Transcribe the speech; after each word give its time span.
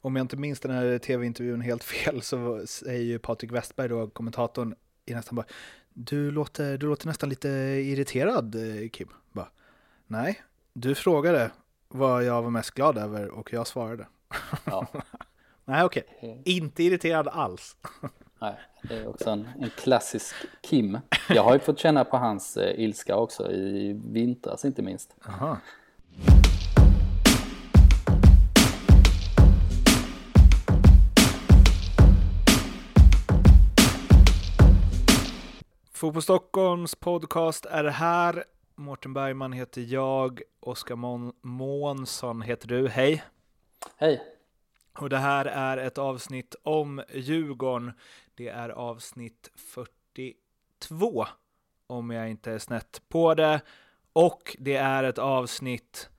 Om 0.00 0.16
jag 0.16 0.24
inte 0.24 0.36
minns 0.36 0.60
den 0.60 0.70
här 0.70 0.98
tv-intervjun 0.98 1.60
helt 1.60 1.84
fel 1.94 2.22
så 2.22 2.66
säger 2.66 3.04
ju 3.04 3.18
Patrik 3.18 3.52
Westberg 3.52 3.88
då, 3.88 4.06
kommentatorn, 4.06 4.74
i 5.06 5.14
nästan 5.14 5.36
bara 5.36 5.46
du 5.94 6.30
låter, 6.30 6.78
du 6.78 6.86
låter 6.86 7.06
nästan 7.06 7.28
lite 7.28 7.48
irriterad 7.48 8.56
Kim. 8.92 9.08
Bara, 9.32 9.48
Nej, 10.06 10.42
du 10.72 10.94
frågade 10.94 11.50
vad 11.88 12.24
jag 12.24 12.42
var 12.42 12.50
mest 12.50 12.70
glad 12.70 12.98
över 12.98 13.28
och 13.28 13.52
jag 13.52 13.66
svarade. 13.66 14.06
Ja. 14.64 14.86
Nej, 15.64 15.84
okej. 15.84 16.04
Okay. 16.18 16.42
Inte 16.44 16.82
irriterad 16.82 17.28
alls. 17.28 17.76
Nej, 18.40 18.54
det 18.82 18.96
är 18.96 19.08
också 19.08 19.30
en, 19.30 19.48
en, 19.60 19.70
klassisk 19.70 20.34
Kim. 20.62 20.98
Jag 21.28 21.42
har 21.42 21.52
ju 21.52 21.58
fått 21.58 21.78
känna 21.78 22.04
på 22.04 22.16
hans 22.16 22.56
eh, 22.56 22.80
ilska 22.80 23.16
också 23.16 23.52
i 23.52 24.00
vintras 24.04 24.64
inte 24.64 24.82
minst. 24.82 25.14
Aha. 25.28 25.58
Fotboll 36.00 36.22
Stockholms 36.22 36.94
podcast 36.94 37.66
är 37.66 37.84
här. 37.84 38.44
Mårten 38.74 39.14
Bergman 39.14 39.52
heter 39.52 39.80
jag. 39.80 40.42
Oskar 40.60 40.96
Månsson 41.46 42.42
heter 42.42 42.68
du. 42.68 42.88
Hej! 42.88 43.24
Hej! 43.96 44.22
Och 44.98 45.10
det 45.10 45.18
här 45.18 45.44
är 45.44 45.76
ett 45.76 45.98
avsnitt 45.98 46.54
om 46.62 47.02
Djurgården. 47.14 47.92
Det 48.34 48.48
är 48.48 48.68
avsnitt 48.68 49.50
42, 49.54 51.26
om 51.86 52.10
jag 52.10 52.30
inte 52.30 52.52
är 52.52 52.58
snett 52.58 53.02
på 53.08 53.34
det. 53.34 53.60
Och 54.12 54.56
det 54.58 54.76
är 54.76 55.04
ett 55.04 55.18
avsnitt 55.18 56.10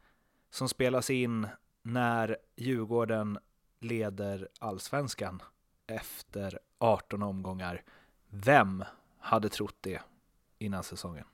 som 0.52 0.70
spelas 0.70 1.10
in 1.10 1.48
när 1.82 2.38
Djurgården 2.56 3.38
leder 3.80 4.48
allsvenskan 4.60 5.42
efter 5.88 6.60
18 6.78 7.24
omgångar. 7.24 7.84
Vem 8.30 8.84
hade 9.22 9.50
trott 9.50 9.76
det 9.82 10.02
innan 10.58 10.84
säsongen? 10.84 11.26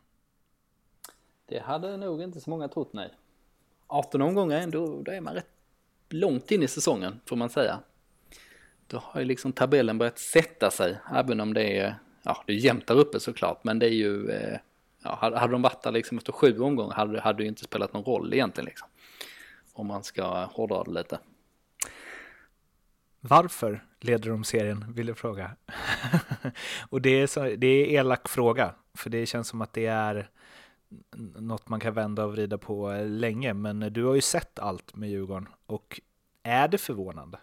Det 1.46 1.60
hade 1.60 1.98
nog 1.98 2.22
inte 2.22 2.42
så 2.42 2.50
många 2.50 2.68
trott, 2.68 2.94
nej. 2.94 3.14
18 3.88 4.22
omgångar 4.22 4.58
ändå, 4.58 5.02
då 5.02 5.12
är 5.12 5.22
man 5.22 5.34
rätt 5.34 5.50
långt 6.10 6.52
in 6.52 6.64
i 6.64 6.68
säsongen, 6.68 7.20
får 7.26 7.36
man 7.36 7.50
säga. 7.50 7.80
Då 8.88 8.98
har 8.98 9.22
ju 9.22 9.26
liksom 9.26 9.54
tabellen 9.54 9.98
börjat 9.98 10.20
sätta 10.20 10.72
sig, 10.72 10.98
även 11.16 11.40
om 11.40 11.54
det 11.54 11.78
är, 11.78 11.96
ja, 12.24 12.44
det 12.48 12.54
är 12.54 12.58
jämnt 12.58 12.88
där 12.88 12.96
uppe 12.96 13.20
såklart, 13.20 13.64
men 13.64 13.80
det 13.80 13.86
är 13.86 13.94
ju, 13.94 14.30
eh, 14.30 14.60
ja, 15.04 15.16
hade 15.16 15.52
de 15.52 15.62
varit 15.62 15.84
där 15.84 15.92
liksom 15.92 16.18
efter 16.18 16.32
sju 16.32 16.60
omgångar 16.60 16.96
hade, 16.96 17.22
hade 17.22 17.38
det 17.38 17.44
ju 17.44 17.50
inte 17.50 17.64
spelat 17.64 17.94
någon 17.94 18.04
roll 18.04 18.34
egentligen 18.34 18.66
liksom. 18.66 18.88
Om 19.74 19.88
man 19.88 20.04
ska 20.04 20.46
hårdra 20.46 20.84
det 20.84 20.92
lite. 20.92 21.20
Varför 23.30 23.86
leder 24.00 24.30
de 24.30 24.44
serien, 24.44 24.94
vill 24.94 25.08
jag 25.08 25.17
fråga. 25.17 25.52
och 26.89 27.02
det 27.02 27.09
är, 27.09 27.28
så, 27.28 27.44
det 27.44 27.67
är 27.67 27.86
elak 27.86 28.28
fråga, 28.28 28.75
för 28.94 29.09
det 29.09 29.25
känns 29.25 29.47
som 29.47 29.61
att 29.61 29.73
det 29.73 29.86
är 29.86 30.30
något 31.36 31.69
man 31.69 31.80
kan 31.80 31.94
vända 31.94 32.25
och 32.25 32.31
vrida 32.31 32.58
på 32.58 32.92
länge, 33.06 33.53
men 33.53 33.80
du 33.80 34.03
har 34.03 34.16
ju 34.16 34.22
sett 34.22 34.59
allt 34.59 34.95
med 34.95 35.09
Djurgården 35.09 35.47
och 35.66 36.02
är 36.44 36.67
det 36.67 36.78
förvånande? 36.78 37.39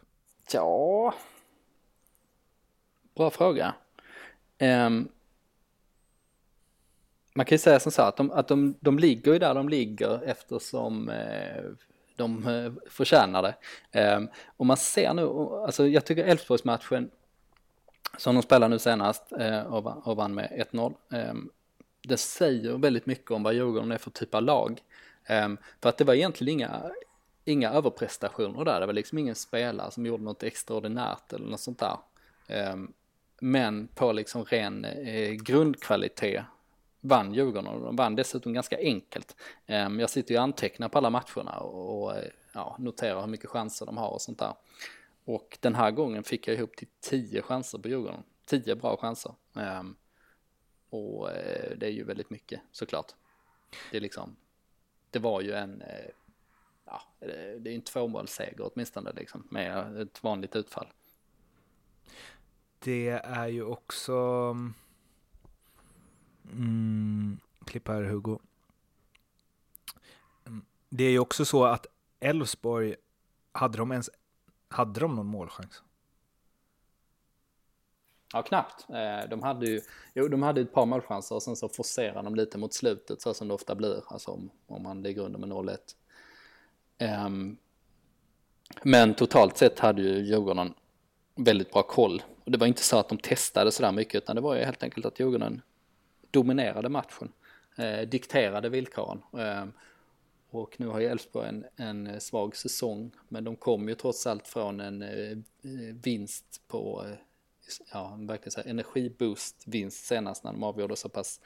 Ja, 0.53 1.15
bra 3.15 3.31
fråga. 3.31 3.75
Um, 4.61 5.09
man 7.35 7.47
kan 7.47 7.55
ju 7.55 7.59
säga 7.59 7.81
som 7.81 7.93
så 7.93 8.03
att 8.03 8.17
de, 8.17 8.31
att 8.31 8.49
de, 8.49 8.75
de 8.81 8.99
ligger 8.99 9.33
ju 9.33 9.39
där 9.39 9.55
de 9.55 9.69
ligger 9.69 10.23
eftersom 10.23 11.09
eh, 11.09 11.65
de 12.17 12.49
eh, 12.49 12.73
förtjänar 12.91 13.43
det. 13.43 13.55
Ehm, 13.93 14.29
och 14.57 14.67
man 14.67 14.77
ser 14.77 15.15
nu, 15.15 15.27
alltså 15.67 15.87
jag 15.87 16.05
tycker 16.05 16.25
Elfsborgsmatchen 16.25 17.11
som 18.19 18.35
de 18.35 18.43
spelar 18.43 18.69
nu 18.69 18.79
senast 18.79 19.33
eh, 19.33 19.63
och 20.07 20.17
vann 20.17 20.35
med 20.35 20.67
1-0. 20.73 20.95
Ehm, 21.13 21.51
det 22.03 22.17
säger 22.17 22.79
väldigt 22.79 23.07
mycket 23.07 23.31
om 23.31 23.43
vad 23.43 23.55
Djurgården 23.55 23.93
är 23.93 23.99
för 23.99 24.11
typ 24.11 24.35
av 24.35 24.43
lag. 24.43 24.83
Ehm, 25.25 25.59
för 25.83 25.89
att 25.89 25.99
det 25.99 26.05
var 26.05 26.15
egentligen 26.15 26.53
inga, 26.53 26.83
inga 27.45 27.71
överprestationer 27.71 28.65
där, 28.65 28.81
det 28.81 28.87
var 28.87 28.93
liksom 28.93 29.19
ingen 29.19 29.35
spelare 29.35 29.91
som 29.91 30.07
gjorde 30.07 30.25
något 30.25 30.43
extraordinärt 30.43 31.33
eller 31.33 31.47
något 31.47 31.61
sånt 31.61 31.79
där. 31.79 31.97
Men 33.41 33.89
på 33.89 34.13
liksom 34.13 34.45
ren 34.45 34.85
eh, 34.85 35.31
grundkvalitet 35.33 36.45
vann 37.05 37.35
Djurgården 37.35 37.67
och 37.67 37.81
de 37.81 37.97
vann 37.97 38.17
dessutom 38.17 38.53
ganska 38.53 38.79
enkelt. 38.79 39.37
Ehm, 39.67 40.01
jag 40.01 40.11
sitter 40.11 40.35
ju 40.35 40.39
och 40.39 40.43
antecknar 40.43 40.89
på 40.89 40.99
alla 40.99 41.11
matcherna 41.11 41.59
och 41.59 42.15
ja, 42.53 42.77
noterar 42.79 43.21
hur 43.21 43.27
mycket 43.27 43.51
chanser 43.51 43.87
de 43.87 43.97
har 43.97 44.09
och 44.09 44.23
sånt 44.23 44.39
där. 44.39 44.55
Och 45.25 45.59
den 45.61 45.75
här 45.75 45.91
gången 45.91 46.25
fick 46.25 46.49
jag 46.49 46.57
ihop 46.57 46.77
till 46.77 46.89
tio 47.01 47.43
chanser 47.43 47.79
på 47.79 47.89
Djurgården. 47.89 48.23
Tio 48.45 48.77
bra 48.77 48.97
chanser. 48.97 49.35
Ehm, 49.57 49.97
och 50.91 51.31
eh, 51.31 51.77
det 51.77 51.87
är 51.87 51.91
ju 51.91 52.05
väldigt 52.05 52.31
mycket 52.31 52.61
såklart. 52.73 53.13
Det 53.91 53.97
är 53.97 54.01
liksom, 54.01 54.37
det 55.11 55.19
var 55.19 55.41
ju 55.41 55.53
en, 55.53 55.83
eh, 55.83 56.11
ja, 56.85 57.03
det 57.59 57.71
är 57.71 57.75
en 57.75 57.83
tvåmålsseger 57.83 58.71
åtminstone 58.73 59.13
liksom 59.13 59.49
med 59.51 60.01
ett 60.01 60.23
vanligt 60.23 60.57
utfall. 60.57 60.89
Det 62.79 63.09
är 63.25 63.47
ju 63.47 63.65
också 63.65 64.13
mm, 64.51 64.75
Mm, 66.53 67.41
klipp 67.65 67.89
här 67.89 68.03
Hugo. 68.03 68.39
Mm, 70.47 70.65
det 70.89 71.05
är 71.05 71.11
ju 71.11 71.19
också 71.19 71.45
så 71.45 71.65
att 71.65 71.87
Elfsborg, 72.21 72.97
hade 73.53 73.79
de 73.79 73.93
ens 73.93 74.11
hade 74.69 75.01
de 75.01 75.17
någon 75.17 75.27
målchans? 75.27 75.83
Ja, 78.33 78.43
knappt. 78.43 78.87
Eh, 78.91 79.29
de 79.31 79.43
hade 79.43 79.67
ju, 79.67 79.81
jo, 80.15 80.29
de 80.29 80.43
hade 80.43 80.61
ett 80.61 80.73
par 80.73 80.87
målchanser 80.87 81.35
och 81.35 81.43
sen 81.43 81.57
så 81.57 81.69
forcerade 81.69 82.23
de 82.23 82.35
lite 82.35 82.59
mot 82.59 82.75
slutet 82.75 83.23
så 83.23 83.35
som 83.35 83.49
det 83.49 83.55
ofta 83.55 83.75
blir, 83.75 84.03
alltså 84.07 84.31
om, 84.31 84.51
om 84.67 84.83
man 84.83 85.03
ligger 85.03 85.23
under 85.23 85.39
med 85.39 85.49
0-1. 85.49 85.71
Um, 85.71 85.79
ehm, 86.99 87.57
men 88.83 89.15
totalt 89.15 89.57
sett 89.57 89.79
hade 89.79 90.03
ju 90.03 90.25
Djurgården 90.25 90.75
väldigt 91.35 91.73
bra 91.73 91.83
koll. 91.83 92.23
Och 92.45 92.51
det 92.51 92.59
var 92.59 92.67
inte 92.67 92.83
så 92.83 92.99
att 92.99 93.09
de 93.09 93.19
testade 93.19 93.73
sådär 93.73 93.93
mycket 93.93 94.15
utan 94.15 94.37
det 94.37 94.43
var 94.43 94.55
ju 94.55 94.65
helt 94.65 94.83
enkelt 94.83 95.07
att 95.07 95.21
Djurgården 95.21 95.63
dominerade 96.35 96.89
matchen, 96.89 97.33
eh, 97.77 98.09
dikterade 98.09 98.69
villkoren. 98.69 99.23
Eh, 99.39 99.65
och 100.51 100.81
nu 100.81 100.87
har 100.87 101.01
ju 101.01 101.07
Elfsborg 101.07 101.49
en, 101.49 101.65
en 101.77 102.21
svag 102.21 102.57
säsong, 102.57 103.13
men 103.29 103.45
de 103.45 103.57
kom 103.57 103.89
ju 103.89 103.95
trots 103.95 104.27
allt 104.27 104.49
från 104.49 104.81
en 104.81 105.03
eh, 105.03 105.31
eh 105.31 105.95
vinst 106.03 106.63
på, 106.69 107.05
eh, 107.07 107.17
ja, 107.93 108.19
verkligen 108.21 108.51
så 108.51 108.61
här, 108.61 108.71
energiboost 108.71 109.63
vinst 109.67 110.07
senast 110.07 110.45
när 110.45 110.53
de 110.53 110.63
avgjorde 110.63 110.97
så 110.97 111.09
pass 111.09 111.41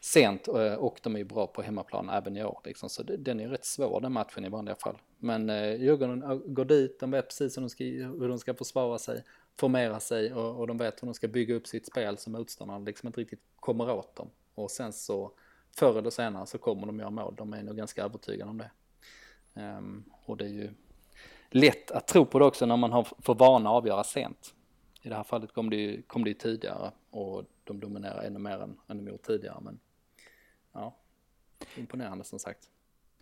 sent 0.00 0.48
eh, 0.48 0.74
och 0.74 1.00
de 1.02 1.14
är 1.14 1.18
ju 1.18 1.24
bra 1.24 1.46
på 1.46 1.62
hemmaplan 1.62 2.10
även 2.10 2.36
i 2.36 2.44
år. 2.44 2.60
Liksom. 2.64 2.88
Så 2.88 3.02
den 3.02 3.40
är 3.40 3.48
rätt 3.48 3.64
svår 3.64 4.00
den 4.00 4.12
matchen 4.12 4.44
i 4.44 4.48
vanliga 4.48 4.74
fall. 4.74 4.96
Men 5.18 5.50
eh, 5.50 5.74
Djurgården 5.74 6.54
går 6.54 6.64
dit, 6.64 7.00
de 7.00 7.10
vet 7.10 7.28
precis 7.28 7.56
hur 7.56 7.62
de 7.62 7.70
ska, 7.70 7.84
hur 7.84 8.28
de 8.28 8.38
ska 8.38 8.54
försvara 8.54 8.98
sig, 8.98 9.22
formera 9.56 10.00
sig 10.00 10.34
och, 10.34 10.60
och 10.60 10.66
de 10.66 10.78
vet 10.78 11.02
hur 11.02 11.06
de 11.06 11.14
ska 11.14 11.28
bygga 11.28 11.54
upp 11.54 11.66
sitt 11.66 11.86
spel 11.86 12.18
som 12.18 12.32
motståndarna 12.32 12.84
liksom 12.84 13.06
inte 13.06 13.20
riktigt 13.20 13.42
kommer 13.60 13.90
åt 13.90 14.16
dem. 14.16 14.30
Och 14.54 14.70
sen 14.70 14.92
så 14.92 15.32
förr 15.76 15.98
eller 15.98 16.10
senare 16.10 16.46
så 16.46 16.58
kommer 16.58 16.86
de 16.86 16.98
göra 16.98 17.10
mål, 17.10 17.34
de 17.36 17.52
är 17.52 17.62
nog 17.62 17.76
ganska 17.76 18.04
övertygade 18.04 18.50
om 18.50 18.58
det. 18.58 18.70
Um, 19.54 20.04
och 20.24 20.36
det 20.36 20.44
är 20.44 20.48
ju 20.48 20.70
lätt 21.50 21.90
att 21.90 22.06
tro 22.06 22.26
på 22.26 22.38
det 22.38 22.44
också 22.44 22.66
när 22.66 22.76
man 22.76 22.92
har 22.92 23.08
för 23.18 23.34
vana 23.34 23.70
att 23.70 23.76
avgöra 23.76 24.04
sent. 24.04 24.54
I 25.02 25.08
det 25.08 25.14
här 25.14 25.22
fallet 25.22 25.52
kom 25.52 25.70
det 25.70 25.76
ju, 25.76 26.02
kom 26.02 26.24
det 26.24 26.30
ju 26.30 26.34
tidigare 26.34 26.92
och 27.10 27.44
de 27.64 27.80
dominerar 27.80 28.22
ännu 28.22 28.38
mer 28.38 28.58
än, 28.58 28.80
än 28.86 29.04
de 29.04 29.10
gjort 29.10 29.22
tidigare. 29.22 29.58
Men 29.60 29.78
ja, 30.72 30.96
imponerande 31.76 32.24
som 32.24 32.38
sagt. 32.38 32.70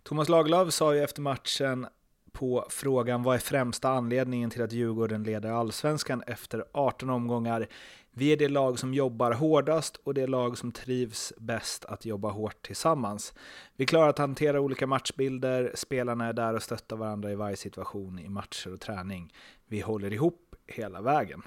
Thomas 0.03 0.29
Lagerlöf 0.29 0.73
sa 0.73 0.93
ju 0.95 1.03
efter 1.03 1.21
matchen 1.21 1.87
på 2.33 2.65
frågan 2.69 3.23
vad 3.23 3.35
är 3.35 3.39
främsta 3.39 3.89
anledningen 3.89 4.49
till 4.49 4.61
att 4.61 4.71
Djurgården 4.71 5.23
leder 5.23 5.51
allsvenskan 5.51 6.23
efter 6.27 6.65
18 6.71 7.09
omgångar. 7.09 7.67
Vi 8.11 8.33
är 8.33 8.37
det 8.37 8.49
lag 8.49 8.79
som 8.79 8.93
jobbar 8.93 9.31
hårdast 9.31 9.99
och 10.03 10.13
det 10.13 10.27
lag 10.27 10.57
som 10.57 10.71
trivs 10.71 11.33
bäst 11.37 11.85
att 11.85 12.05
jobba 12.05 12.29
hårt 12.29 12.61
tillsammans. 12.61 13.33
Vi 13.75 13.85
klarar 13.85 14.09
att 14.09 14.17
hantera 14.17 14.61
olika 14.61 14.87
matchbilder, 14.87 15.71
spelarna 15.75 16.25
är 16.25 16.33
där 16.33 16.53
och 16.53 16.63
stöttar 16.63 16.95
varandra 16.95 17.31
i 17.31 17.35
varje 17.35 17.55
situation 17.55 18.19
i 18.19 18.29
matcher 18.29 18.73
och 18.73 18.79
träning. 18.79 19.33
Vi 19.67 19.81
håller 19.81 20.13
ihop 20.13 20.55
hela 20.67 21.01
vägen. 21.01 21.41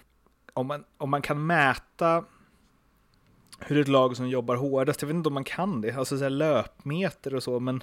Om 0.52 0.66
man, 0.66 0.84
om 0.98 1.10
man 1.10 1.22
kan 1.22 1.46
mäta 1.46 2.24
hur 3.58 3.80
ett 3.80 3.88
lag 3.88 4.16
som 4.16 4.28
jobbar 4.28 4.56
hårdast, 4.56 5.02
jag 5.02 5.06
vet 5.06 5.14
inte 5.14 5.28
om 5.28 5.34
man 5.34 5.44
kan 5.44 5.80
det, 5.80 5.92
alltså 5.92 6.18
så 6.18 6.28
löpmeter 6.28 7.34
och 7.34 7.42
så, 7.42 7.60
men 7.60 7.82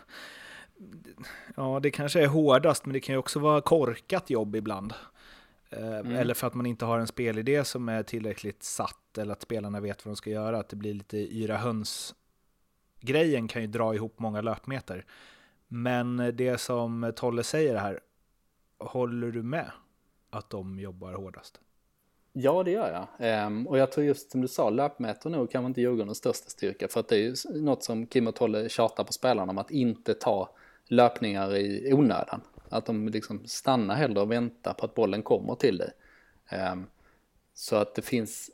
ja, 1.55 1.79
det 1.79 1.91
kanske 1.91 2.23
är 2.23 2.27
hårdast, 2.27 2.85
men 2.85 2.93
det 2.93 2.99
kan 2.99 3.15
ju 3.15 3.19
också 3.19 3.39
vara 3.39 3.61
korkat 3.61 4.29
jobb 4.29 4.55
ibland. 4.55 4.93
Eh, 5.69 5.97
mm. 5.97 6.15
Eller 6.15 6.33
för 6.33 6.47
att 6.47 6.53
man 6.53 6.65
inte 6.65 6.85
har 6.85 6.99
en 6.99 7.07
spelidé 7.07 7.63
som 7.63 7.89
är 7.89 8.03
tillräckligt 8.03 8.63
satt, 8.63 9.17
eller 9.17 9.33
att 9.33 9.41
spelarna 9.41 9.79
vet 9.79 10.05
vad 10.05 10.11
de 10.11 10.15
ska 10.15 10.29
göra, 10.29 10.59
att 10.59 10.69
det 10.69 10.75
blir 10.75 10.93
lite 10.93 11.17
yra 11.17 11.57
höns. 11.57 12.15
Grejen 13.01 13.47
kan 13.47 13.61
ju 13.61 13.67
dra 13.67 13.95
ihop 13.95 14.19
många 14.19 14.41
löpmeter. 14.41 15.05
Men 15.67 16.31
det 16.33 16.57
som 16.57 17.13
Tolle 17.15 17.43
säger 17.43 17.75
här, 17.75 17.99
håller 18.77 19.31
du 19.31 19.43
med? 19.43 19.71
att 20.33 20.49
de 20.49 20.79
jobbar 20.79 21.13
hårdast? 21.13 21.59
Ja, 22.33 22.63
det 22.63 22.71
gör 22.71 23.07
jag. 23.17 23.47
Um, 23.47 23.67
och 23.67 23.77
jag 23.77 23.91
tror 23.91 24.05
just 24.05 24.31
som 24.31 24.41
du 24.41 24.47
sa, 24.47 24.69
löpmeter 24.69 25.29
nog 25.29 25.51
kanske 25.51 25.67
inte 25.67 25.81
Djurgårdens 25.81 26.17
största 26.17 26.49
styrka. 26.49 26.87
För 26.87 26.99
att 26.99 27.07
det 27.07 27.15
är 27.15 27.19
ju 27.19 27.61
något 27.61 27.83
som 27.83 28.07
Kim 28.07 28.27
och 28.27 28.35
Tolle 28.35 28.69
tjatar 28.69 29.03
på 29.03 29.13
spelarna 29.13 29.51
om 29.51 29.57
att 29.57 29.71
inte 29.71 30.13
ta 30.13 30.49
löpningar 30.87 31.55
i 31.55 31.93
onödan. 31.93 32.41
Att 32.69 32.85
de 32.85 33.07
liksom 33.07 33.47
stannar 33.47 33.95
hellre 33.95 34.21
och 34.21 34.31
väntar 34.31 34.73
på 34.73 34.85
att 34.85 34.95
bollen 34.95 35.23
kommer 35.23 35.55
till 35.55 35.77
dig. 35.77 35.91
Ehm, 36.49 36.85
så 37.53 37.75
att 37.75 37.95
det 37.95 38.01
finns 38.01 38.51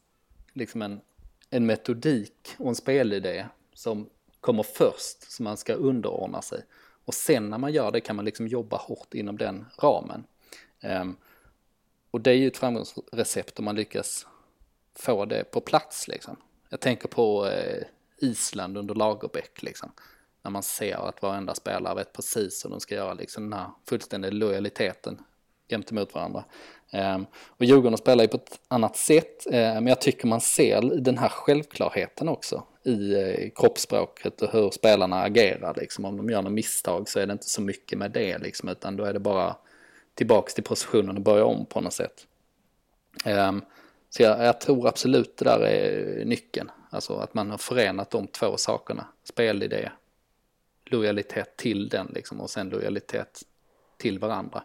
liksom 0.53 0.81
en, 0.81 1.01
en 1.49 1.65
metodik 1.65 2.55
och 2.57 2.67
en 2.67 2.75
spelidé 2.75 3.45
som 3.73 4.09
kommer 4.39 4.63
först, 4.63 5.31
som 5.31 5.43
man 5.43 5.57
ska 5.57 5.73
underordna 5.73 6.41
sig. 6.41 6.63
Och 7.05 7.13
sen 7.13 7.49
när 7.49 7.57
man 7.57 7.73
gör 7.73 7.91
det 7.91 8.01
kan 8.01 8.15
man 8.15 8.25
liksom 8.25 8.47
jobba 8.47 8.77
hårt 8.77 9.13
inom 9.13 9.37
den 9.37 9.65
ramen. 9.81 10.23
Ehm, 10.79 11.15
och 12.11 12.21
det 12.21 12.31
är 12.31 12.35
ju 12.35 12.47
ett 12.47 12.57
framgångsrecept 12.57 13.59
om 13.59 13.65
man 13.65 13.75
lyckas 13.75 14.27
få 14.95 15.25
det 15.25 15.43
på 15.43 15.61
plats 15.61 16.07
liksom. 16.07 16.35
Jag 16.69 16.79
tänker 16.79 17.07
på 17.07 17.47
eh, 17.47 17.83
Island 18.17 18.77
under 18.77 18.95
Lagerbäck 18.95 19.63
liksom. 19.63 19.91
När 20.43 20.51
man 20.51 20.63
ser 20.63 21.07
att 21.09 21.21
varenda 21.21 21.55
spelare 21.55 21.95
vet 21.95 22.13
precis 22.13 22.65
hur 22.65 22.69
de 22.69 22.79
ska 22.79 22.95
göra 22.95 23.13
liksom 23.13 23.49
den 23.49 23.59
här 23.59 23.69
fullständiga 23.89 24.31
lojaliteten 24.31 25.21
gentemot 25.69 26.13
varandra. 26.13 26.43
Um, 26.93 27.25
och 27.47 27.65
Djurgården 27.65 27.97
spelar 27.97 28.23
ju 28.23 28.27
på 28.27 28.37
ett 28.37 28.59
annat 28.67 28.97
sätt, 28.97 29.47
uh, 29.47 29.53
men 29.53 29.87
jag 29.87 30.01
tycker 30.01 30.27
man 30.27 30.41
ser 30.41 30.81
den 30.81 31.17
här 31.17 31.29
självklarheten 31.29 32.29
också 32.29 32.63
i 32.83 33.15
uh, 33.15 33.49
kroppsspråket 33.55 34.41
och 34.41 34.51
hur 34.51 34.69
spelarna 34.69 35.21
agerar. 35.21 35.73
Liksom. 35.77 36.05
Om 36.05 36.17
de 36.17 36.29
gör 36.29 36.41
något 36.41 36.51
misstag 36.51 37.09
så 37.09 37.19
är 37.19 37.27
det 37.27 37.33
inte 37.33 37.49
så 37.49 37.61
mycket 37.61 37.97
med 37.97 38.11
det, 38.11 38.37
liksom, 38.37 38.69
utan 38.69 38.95
då 38.95 39.03
är 39.03 39.13
det 39.13 39.19
bara 39.19 39.55
tillbaks 40.15 40.53
till 40.53 40.63
positionen 40.63 41.17
och 41.17 41.23
börja 41.23 41.45
om 41.45 41.65
på 41.65 41.81
något 41.81 41.93
sätt. 41.93 42.27
Um, 43.25 43.61
så 44.09 44.23
jag, 44.23 44.45
jag, 44.45 44.61
tror 44.61 44.87
absolut 44.87 45.37
det 45.37 45.45
där 45.45 45.59
är 45.59 46.25
nyckeln. 46.25 46.71
Alltså 46.89 47.15
att 47.17 47.33
man 47.33 47.51
har 47.51 47.57
förenat 47.57 48.11
de 48.11 48.27
två 48.27 48.57
sakerna. 48.57 49.07
Spelidé, 49.23 49.91
lojalitet 50.91 51.57
till 51.57 51.89
den 51.89 52.11
liksom 52.15 52.41
och 52.41 52.49
sen 52.49 52.69
lojalitet 52.69 53.43
till 53.97 54.19
varandra. 54.19 54.63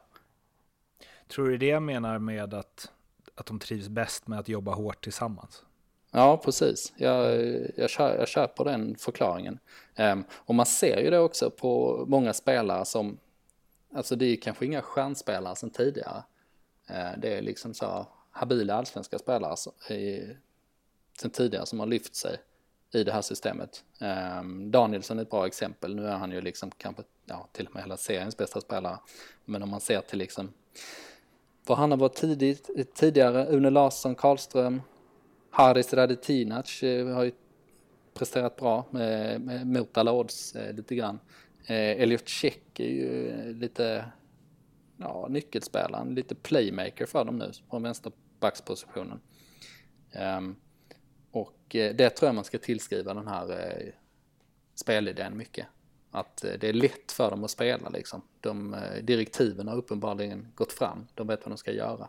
Tror 1.29 1.49
du 1.49 1.59
det 1.59 1.67
jag 1.67 1.83
menar 1.83 2.19
med 2.19 2.55
att, 2.55 2.91
att 3.35 3.47
de 3.47 3.59
trivs 3.59 3.89
bäst 3.89 4.27
med 4.27 4.39
att 4.39 4.49
jobba 4.49 4.75
hårt 4.75 5.05
tillsammans? 5.05 5.63
Ja, 6.11 6.37
precis. 6.45 6.93
Jag, 6.97 7.43
jag, 7.77 7.91
kör, 7.91 8.19
jag 8.19 8.29
köper 8.29 8.65
den 8.65 8.97
förklaringen. 8.97 9.59
Um, 9.99 10.25
och 10.31 10.55
man 10.55 10.67
ser 10.67 11.01
ju 11.01 11.11
det 11.11 11.19
också 11.19 11.51
på 11.51 12.05
många 12.09 12.33
spelare 12.33 12.85
som 12.85 13.19
Alltså 13.95 14.17
det 14.17 14.25
är 14.25 14.37
kanske 14.37 14.67
inga 14.67 14.83
stjärnspelare 14.83 15.57
sedan 15.57 15.71
tidigare. 15.71 16.23
Eh, 16.87 17.11
det 17.19 17.39
är 17.39 17.43
liksom 17.43 17.75
så 17.75 18.07
habila 18.31 18.75
allsvenska 18.75 19.19
spelare 19.19 19.57
sen 21.21 21.31
tidigare 21.31 21.67
som 21.67 21.81
har 21.81 21.87
lyft 21.87 22.15
sig 22.15 22.37
i 22.95 23.05
det 23.05 23.13
här 23.13 23.23
systemet. 23.23 23.85
Ehm, 24.01 24.39
um, 24.39 24.71
Danielsson 24.71 25.19
är 25.19 25.23
ett 25.23 25.31
bra 25.31 25.47
exempel. 25.47 25.95
Nu 25.95 26.07
är 26.07 26.17
han 26.17 26.31
ju 26.31 26.41
liksom 26.41 26.71
kanske 26.71 27.03
ja, 27.27 27.49
till 27.53 27.67
och 27.67 27.75
med 27.75 27.83
hela 27.83 27.97
seriens 27.97 28.37
bästa 28.37 28.61
spelare. 28.61 28.99
Men 29.45 29.63
om 29.63 29.71
man 29.71 29.81
ser 29.81 30.01
till 30.01 30.19
liksom 30.19 30.53
vad 31.67 31.79
han 31.79 31.91
har 31.91 31.99
varit 31.99 32.15
tidigt, 32.15 32.95
tidigare, 32.95 33.47
Une 33.47 33.71
Larsson, 33.71 34.15
Karlström, 34.15 34.83
Haris 35.51 35.95
Radetinac 35.95 36.83
eh, 36.83 37.07
har 37.07 37.25
ju 37.25 37.33
presterat 38.15 38.57
bra 38.57 38.87
med, 38.91 39.41
med, 39.41 39.67
mot 39.67 39.99
alla 39.99 40.13
odds 40.13 40.55
eh, 40.55 40.75
lite 40.75 40.95
grann. 40.95 41.19
Eh, 41.67 42.03
Elliot 42.03 42.29
Check 42.29 42.81
är 42.81 42.89
ju 42.89 43.29
eh, 43.29 43.53
lite 43.53 44.05
ja, 44.97 45.27
nyckelspelaren, 45.31 46.15
lite 46.15 46.35
playmaker 46.35 47.07
för 47.07 47.25
dem 47.25 47.39
nu 47.39 47.53
på 47.69 47.79
vänsterbackspositionen. 47.79 49.21
Um, 50.39 50.57
och 51.35 51.77
eh, 51.77 51.95
det 51.95 52.11
tror 52.11 52.29
jag 52.29 52.35
man 52.35 52.45
ska 52.45 52.59
tillskriva 52.59 53.15
den 53.15 53.29
här 53.29 53.51
eh, 53.51 53.93
spelidén 54.75 55.37
mycket. 55.37 55.67
Att 56.11 56.45
eh, 56.45 56.53
det 56.61 56.69
är 56.69 56.73
lätt 56.73 57.13
för 57.13 57.31
dem 57.31 57.45
att 57.45 57.51
spela 57.51 57.89
liksom. 57.89 58.23
De 58.41 58.77
direktiven 59.03 59.69
har 59.69 59.77
uppenbarligen 59.77 60.53
gått 60.55 60.73
fram. 60.73 61.07
De 61.15 61.27
vet 61.27 61.41
vad 61.45 61.53
de 61.53 61.59
ska 61.59 61.73
göra. 61.73 62.09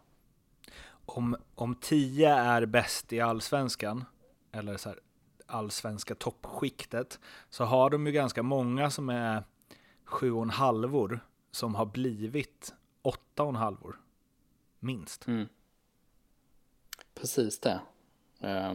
Om, 1.06 1.36
om 1.56 1.76
tio 1.76 2.30
är 2.30 2.66
bäst 2.66 3.14
i 3.14 3.20
allsvenskan, 3.20 4.06
eller 4.52 4.78
så 4.78 4.90
här, 4.90 5.00
allsvenska 5.46 6.16
toppskiktet 6.16 7.20
så 7.50 7.64
har 7.64 7.90
de 7.90 8.08
ju 8.08 8.14
ganska 8.14 8.44
många 8.44 8.92
som 8.92 9.10
är 9.10 9.44
sju 10.04 10.32
och 10.32 10.44
en 10.44 10.50
halvor 10.50 11.20
som 11.52 11.76
har 11.76 11.86
blivit 11.86 12.74
åtta 13.02 13.44
och 13.44 13.50
en 13.50 13.56
halvor. 13.56 14.02
Minst. 14.80 15.28
Mm. 15.28 15.48
Precis 17.14 17.60
det. 17.60 17.82
Uh, 18.44 18.74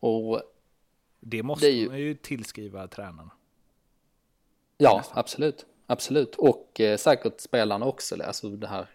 och 0.00 0.42
det 1.20 1.42
måste 1.42 1.66
det 1.66 1.72
ju... 1.72 1.88
man 1.88 1.98
ju 1.98 2.14
tillskriva 2.14 2.88
tränarna. 2.88 3.30
Ja, 4.78 5.04
absolut. 5.12 5.66
Absolut. 5.86 6.34
Och 6.34 6.80
eh, 6.80 6.96
säkert 6.96 7.40
spelarna 7.40 7.86
också. 7.86 8.22
Alltså 8.22 8.48
det 8.48 8.66
här 8.66 8.86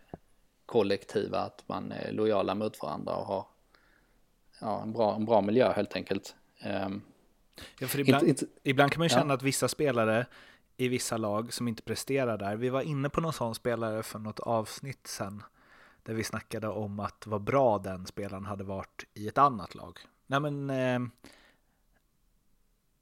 kollektiva, 0.66 1.40
att 1.40 1.64
man 1.68 1.92
är 1.92 2.12
lojala 2.12 2.56
mot 2.56 2.82
varandra 2.82 3.16
och 3.16 3.26
har 3.26 3.46
ja, 4.62 4.82
en, 4.82 4.94
bra, 4.94 5.16
en 5.16 5.26
bra 5.26 5.42
miljö 5.42 5.74
helt 5.74 5.96
enkelt. 5.96 6.36
Um, 6.66 7.02
ja, 7.80 7.88
för 7.88 8.00
ibland, 8.00 8.28
inte, 8.28 8.46
inte, 8.46 8.60
ibland 8.64 8.92
kan 8.92 9.00
man 9.00 9.06
ju 9.06 9.10
känna 9.10 9.34
ja. 9.34 9.36
att 9.36 9.44
vissa 9.44 9.68
spelare 9.68 10.26
i 10.78 10.88
vissa 10.88 11.18
lag 11.18 11.54
som 11.54 11.68
inte 11.68 11.84
presterar 11.84 12.38
där. 12.38 12.56
Vi 12.56 12.70
var 12.70 12.82
inne 12.82 13.10
på 13.10 13.22
någon 13.22 13.34
sån 13.34 13.56
spelare 13.56 14.04
för 14.04 14.20
något 14.20 14.40
avsnitt 14.40 15.08
sen 15.08 15.44
där 16.04 16.14
vi 16.14 16.24
snackade 16.24 16.68
om 16.68 17.00
att 17.00 17.28
vad 17.28 17.42
bra 17.42 17.78
den 17.78 18.06
spelaren 18.06 18.46
hade 18.46 18.64
varit 18.64 19.06
i 19.14 19.28
ett 19.28 19.38
annat 19.38 19.76
lag. 19.76 20.00
Nej 20.34 20.52
men 20.52 20.70
eh, 20.70 21.10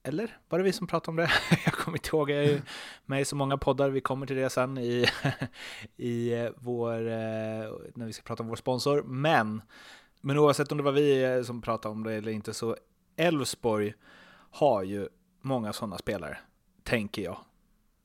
eller? 0.04 0.38
Var 0.50 0.60
det 0.60 0.64
vi 0.64 0.74
som 0.74 0.88
pratade 0.88 1.10
om 1.12 1.16
det? 1.16 1.32
Jag 1.66 1.74
kommer 1.74 1.98
inte 1.98 2.10
ihåg, 2.10 2.30
jag 2.30 2.44
är 2.44 2.50
ju 2.50 2.62
med 3.06 3.22
i 3.22 3.26
så 3.26 3.36
många 3.36 3.58
poddar, 3.58 3.90
vi 3.90 4.02
kommer 4.02 4.26
till 4.26 4.36
det 4.36 4.50
sen 4.50 4.78
i, 4.78 5.06
i 5.98 6.34
eh, 6.34 6.50
vår, 6.58 7.08
eh, 7.08 7.70
när 7.96 8.06
vi 8.06 8.14
ska 8.14 8.24
prata 8.24 8.44
om 8.44 8.50
vår 8.50 8.56
sponsor. 8.56 9.04
Men, 9.04 9.62
men 10.22 10.38
oavsett 10.38 10.72
om 10.72 10.78
det 10.78 10.84
var 10.84 10.92
vi 10.92 11.24
eh, 11.24 11.44
som 11.44 11.62
pratade 11.62 11.92
om 11.92 12.04
det 12.04 12.14
eller 12.14 12.32
inte 12.32 12.54
så 12.54 12.76
Elfsborg 13.16 13.94
har 14.52 14.84
ju 14.84 15.08
många 15.42 15.74
sådana 15.74 15.98
spelare, 15.98 16.38
tänker 16.84 17.22
jag, 17.22 17.38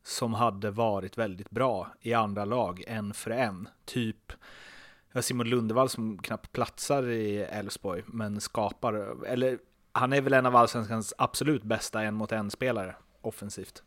som 0.04 0.34
hade 0.34 0.70
varit 0.70 1.18
väldigt 1.18 1.50
bra 1.50 1.88
i 2.00 2.14
andra 2.14 2.44
lag, 2.44 2.84
en 2.86 3.14
för 3.14 3.30
en. 3.30 3.68
Typ 3.84 4.32
Simon 5.22 5.48
Lundevall 5.48 5.88
som 5.88 6.18
knappt 6.18 6.52
platsar 6.52 7.08
i 7.08 7.36
Elfsborg, 7.42 8.02
men 8.06 8.40
skapar, 8.40 9.24
eller 9.26 9.58
han 9.92 10.12
är 10.12 10.20
väl 10.20 10.32
en 10.32 10.46
av 10.46 10.56
allsvenskans 10.56 11.14
absolut 11.18 11.62
bästa 11.62 12.02
en 12.02 12.14
mot 12.14 12.32
en 12.32 12.50
spelare 12.50 12.96
offensivt. 13.20 13.82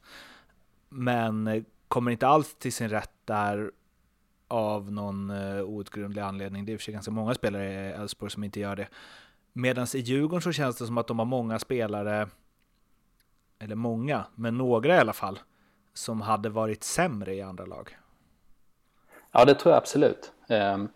Men 0.90 1.48
eh, 1.48 1.64
kommer 1.88 2.12
inte 2.12 2.28
alls 2.28 2.56
till 2.56 2.74
sin 2.74 2.90
rätt 2.90 3.12
där 3.26 3.72
av 4.48 4.92
någon 4.92 5.30
eh, 5.30 5.62
outgrundlig 5.62 6.22
anledning. 6.22 6.66
Det 6.66 6.72
är 6.72 6.74
i 6.74 6.76
och 6.76 6.80
för 6.80 6.84
sig 6.84 6.94
ganska 6.94 7.12
många 7.12 7.34
spelare 7.34 7.74
i 7.74 7.92
Elfsborg 7.92 8.32
som 8.32 8.44
inte 8.44 8.60
gör 8.60 8.76
det. 8.76 8.88
Medan 9.54 9.88
i 9.94 10.00
Djurgården 10.00 10.42
så 10.42 10.52
känns 10.52 10.78
det 10.78 10.86
som 10.86 10.98
att 10.98 11.08
de 11.08 11.20
har 11.20 11.26
många 11.26 11.60
spelare, 11.60 12.30
eller 13.60 13.76
många, 13.76 14.26
men 14.36 14.58
några 14.58 14.96
i 14.96 15.00
alla 15.00 15.14
fall, 15.14 15.40
som 15.94 16.22
hade 16.22 16.50
varit 16.50 16.84
sämre 16.84 17.36
i 17.36 17.42
andra 17.42 17.66
lag. 17.66 17.98
Ja, 19.32 19.46
det 19.46 19.56
tror 19.56 19.74
jag 19.74 19.78
absolut. 19.78 20.32
Um, 20.48 20.90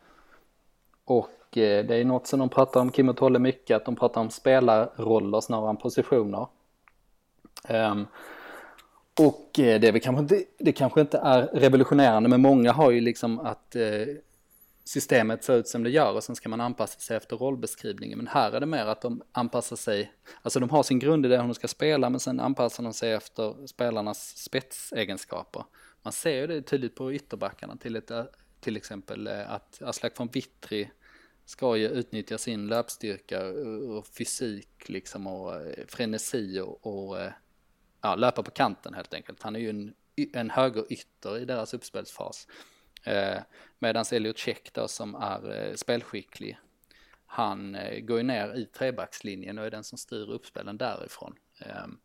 och 1.05 1.57
eh, 1.57 1.85
det 1.85 1.95
är 1.95 2.05
något 2.05 2.27
som 2.27 2.39
de 2.39 2.49
pratar 2.49 2.81
om, 2.81 2.91
Kim 2.91 3.09
och 3.09 3.17
Tolle, 3.17 3.39
mycket, 3.39 3.75
att 3.75 3.85
de 3.85 3.95
pratar 3.95 4.21
om 4.21 4.29
spelarroller 4.29 5.41
snarare 5.41 5.69
än 5.69 5.77
positioner. 5.77 6.47
Um, 7.69 8.07
och 9.19 9.59
eh, 9.59 9.79
det, 9.79 9.87
är 9.87 9.99
kanske 9.99 10.21
inte, 10.21 10.43
det 10.57 10.71
kanske 10.71 11.01
inte 11.01 11.17
är 11.17 11.41
revolutionerande, 11.41 12.29
men 12.29 12.41
många 12.41 12.71
har 12.71 12.91
ju 12.91 13.01
liksom 13.01 13.39
att 13.39 13.75
eh, 13.75 14.07
systemet 14.83 15.43
ser 15.43 15.55
ut 15.55 15.67
som 15.67 15.83
det 15.83 15.89
gör 15.89 16.13
och 16.13 16.23
sen 16.23 16.35
ska 16.35 16.49
man 16.49 16.61
anpassa 16.61 16.99
sig 16.99 17.17
efter 17.17 17.37
rollbeskrivningen. 17.37 18.17
Men 18.17 18.27
här 18.27 18.51
är 18.51 18.59
det 18.59 18.65
mer 18.65 18.85
att 18.85 19.01
de 19.01 19.21
anpassar 19.31 19.75
sig, 19.75 20.13
alltså 20.41 20.59
de 20.59 20.69
har 20.69 20.83
sin 20.83 20.99
grundidé 20.99 21.35
hur 21.35 21.43
de 21.43 21.53
ska 21.53 21.67
spela 21.67 22.09
men 22.09 22.19
sen 22.19 22.39
anpassar 22.39 22.83
de 22.83 22.93
sig 22.93 23.13
efter 23.13 23.67
spelarnas 23.67 24.37
spetsegenskaper. 24.37 25.63
Man 26.01 26.13
ser 26.13 26.41
ju 26.41 26.47
det 26.47 26.61
tydligt 26.61 26.95
på 26.95 27.13
ytterbackarna 27.13 27.77
till, 27.77 27.95
ett, 27.95 28.11
till 28.63 28.77
exempel 28.77 29.27
eh, 29.27 29.51
att 29.51 29.81
Aslak 29.81 30.19
von 30.19 30.29
Witry 30.33 30.87
ska 31.45 31.77
ju 31.77 31.87
utnyttja 31.87 32.37
sin 32.37 32.67
löpstyrka 32.67 33.45
och 33.89 34.07
fysik 34.07 34.89
liksom 34.89 35.27
och 35.27 35.55
eh, 35.55 35.85
frenesi 35.87 36.59
och, 36.59 36.87
och 36.87 37.19
eh, 37.19 37.31
ja, 38.01 38.15
löpa 38.15 38.43
på 38.43 38.51
kanten 38.51 38.93
helt 38.93 39.13
enkelt. 39.13 39.43
Han 39.43 39.55
är 39.55 39.59
ju 39.59 39.69
en, 39.69 39.93
en 40.33 40.49
högerytter 40.49 41.37
i 41.37 41.45
deras 41.45 41.73
uppspelsfas. 41.73 42.47
Eh, 43.03 43.39
Medan 43.79 44.05
Elliot 44.11 44.37
Check 44.37 44.73
då 44.73 44.87
som 44.87 45.15
är 45.15 45.51
eh, 45.55 45.75
spelskicklig, 45.75 46.59
han 47.25 47.75
eh, 47.75 47.99
går 47.99 48.17
ju 48.17 48.23
ner 48.23 48.55
i 48.55 48.65
trebackslinjen 48.65 49.57
och 49.57 49.65
är 49.65 49.71
den 49.71 49.83
som 49.83 49.97
styr 49.97 50.31
uppspelen 50.31 50.77
därifrån. 50.77 51.35
Ehm, 51.59 51.97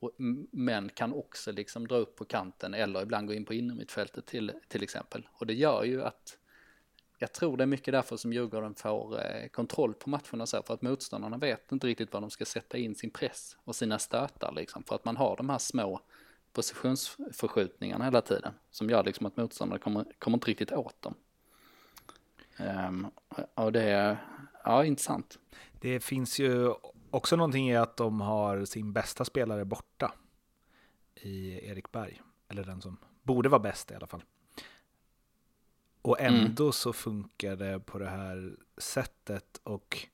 och, 0.00 0.10
men 0.50 0.88
kan 0.88 1.12
också 1.12 1.52
liksom 1.52 1.88
dra 1.88 1.96
upp 1.96 2.16
på 2.16 2.24
kanten 2.24 2.74
eller 2.74 3.02
ibland 3.02 3.26
gå 3.26 3.34
in 3.34 3.44
på 3.44 3.54
innermittfältet 3.54 4.26
till, 4.26 4.52
till 4.68 4.82
exempel. 4.82 5.28
Och 5.32 5.46
det 5.46 5.54
gör 5.54 5.84
ju 5.84 6.02
att 6.02 6.38
jag 7.18 7.32
tror 7.32 7.56
det 7.56 7.64
är 7.64 7.66
mycket 7.66 7.92
därför 7.92 8.16
som 8.16 8.32
Djurgården 8.32 8.74
får 8.74 9.20
eh, 9.20 9.48
kontroll 9.48 9.94
på 9.94 10.10
matcherna 10.10 10.46
så, 10.46 10.62
för 10.62 10.74
att 10.74 10.82
motståndarna 10.82 11.38
vet 11.38 11.72
inte 11.72 11.86
riktigt 11.86 12.12
var 12.12 12.20
de 12.20 12.30
ska 12.30 12.44
sätta 12.44 12.78
in 12.78 12.94
sin 12.94 13.10
press 13.10 13.56
och 13.64 13.76
sina 13.76 13.98
stötar 13.98 14.52
liksom, 14.52 14.84
för 14.84 14.94
att 14.94 15.04
man 15.04 15.16
har 15.16 15.36
de 15.36 15.50
här 15.50 15.58
små 15.58 16.00
positionsförskjutningarna 16.52 18.04
hela 18.04 18.20
tiden 18.20 18.52
som 18.70 18.90
gör 18.90 19.04
liksom 19.04 19.26
att 19.26 19.36
motståndarna 19.36 19.78
kommer, 19.78 20.04
kommer 20.18 20.36
inte 20.36 20.50
riktigt 20.50 20.72
åt 20.72 21.02
dem. 21.02 21.14
Um, 22.88 23.06
och 23.54 23.72
det 23.72 23.82
är, 23.82 24.16
ja, 24.64 24.84
intressant. 24.84 25.38
Det 25.80 26.00
finns 26.00 26.38
ju 26.38 26.74
också 27.10 27.36
någonting 27.36 27.70
i 27.70 27.76
att 27.76 27.96
de 27.96 28.20
har 28.20 28.64
sin 28.64 28.92
bästa 28.92 29.24
spelare 29.24 29.64
borta 29.64 30.12
i 31.14 31.66
Erik 31.68 31.92
Berg, 31.92 32.22
eller 32.48 32.64
den 32.64 32.80
som 32.80 32.96
borde 33.22 33.48
vara 33.48 33.60
bäst 33.60 33.90
i 33.90 33.94
alla 33.94 34.06
fall. 34.06 34.24
Och 36.02 36.20
mm. 36.20 36.34
ändå 36.34 36.64
mm. 36.64 36.72
så 36.72 36.92
funkar 36.92 37.56
det 37.56 37.80
på 37.80 37.98
det 37.98 38.08
här 38.08 38.56
sättet 38.76 39.60
och 39.62 40.08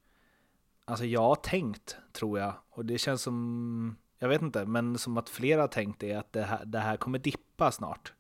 alltså 0.85 1.05
jag 1.05 1.23
har 1.23 1.35
tänkt, 1.35 1.97
tror 2.13 2.39
jag, 2.39 2.55
och 2.71 2.85
det 2.85 2.99
känns 2.99 3.23
som, 3.23 3.97
jag 4.19 4.29
vet 4.29 4.43
inte, 4.43 4.67
men 4.67 4.99
som 4.99 5.17
att 5.17 5.29
flera 5.29 5.61
har 5.61 5.69
tänkt 5.69 6.01
det, 6.01 6.15
att 6.15 6.33
det 6.33 6.43
här, 6.43 6.65
det 6.65 6.79
här 6.79 6.97
kommer 6.97 7.19
dippa 7.19 7.73
snart 7.73 8.13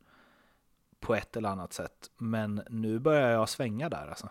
på 1.01 1.15
ett 1.15 1.37
eller 1.37 1.49
annat 1.49 1.73
sätt. 1.73 2.11
Men 2.17 2.63
nu 2.71 2.99
börjar 2.99 3.31
jag 3.31 3.49
svänga 3.49 3.89
där 3.89 4.07
alltså. 4.09 4.29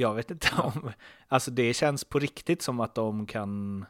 Jag 0.00 0.14
vet 0.14 0.30
inte 0.30 0.48
om, 0.62 0.92
alltså 1.28 1.50
det 1.50 1.74
känns 1.74 2.04
på 2.04 2.18
riktigt 2.18 2.62
som 2.62 2.80
att 2.80 2.94
de 2.94 3.26
kan 3.26 3.86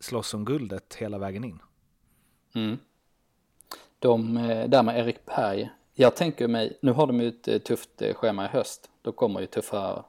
slåss 0.00 0.34
om 0.34 0.44
guldet 0.44 0.94
hela 0.94 1.18
vägen 1.18 1.44
in. 1.44 1.58
Mm. 2.54 2.78
De, 3.98 4.36
eh, 4.36 4.68
där 4.68 4.82
med 4.82 4.98
Erik 4.98 5.24
Berg, 5.24 5.70
jag 5.94 6.16
tänker 6.16 6.48
mig, 6.48 6.78
nu 6.82 6.92
har 6.92 7.06
de 7.06 7.20
ju 7.20 7.28
ett 7.28 7.48
eh, 7.48 7.58
tufft 7.58 8.02
eh, 8.02 8.14
schema 8.14 8.44
i 8.44 8.48
höst. 8.48 8.90
Då 9.02 9.12
kommer 9.12 9.40
ju 9.40 9.46
tuffa 9.46 10.04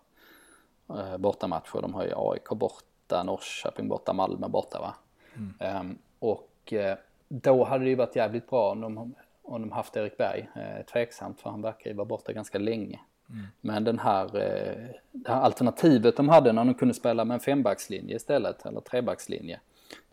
eh, 0.90 1.18
bortamatcher. 1.18 1.82
De 1.82 1.94
har 1.94 2.04
ju 2.06 2.14
AIK 2.16 2.50
borta, 2.50 3.24
Norrköping 3.24 3.88
borta, 3.88 4.14
Malmö 4.14 4.48
borta 4.48 4.80
va. 4.80 4.96
Mm. 5.36 5.80
Um, 5.80 5.98
och 6.20 6.74
eh, 6.74 6.98
då 7.28 7.64
hade 7.64 7.84
det 7.84 7.90
ju 7.90 7.96
varit 7.96 8.16
jävligt 8.16 8.50
bra 8.50 8.72
om 8.72 8.82
de, 8.82 9.16
om 9.42 9.62
de 9.62 9.72
haft 9.72 9.96
Erik 9.96 10.18
Berg. 10.18 10.50
Eh, 10.56 10.86
tveksamt 10.86 11.42
för 11.42 11.50
han 11.50 11.62
verkar 11.62 11.90
ju 11.90 11.96
vara 11.96 12.06
borta 12.06 12.34
ganska 12.34 12.60
länge. 12.60 13.00
Mm. 13.34 13.46
Men 13.62 13.84
den 13.84 14.00
här, 14.00 14.26
eh, 14.26 14.90
det 15.12 15.32
här 15.32 15.42
alternativet 15.42 16.18
de 16.18 16.30
hade 16.30 16.54
när 16.54 16.66
de 16.66 16.74
kunde 16.74 16.94
spela 16.94 17.26
med 17.26 17.36
en 17.36 17.40
fembackslinje 17.40 18.16
istället, 18.16 18.66
eller 18.66 18.82
trebackslinje. 18.82 19.60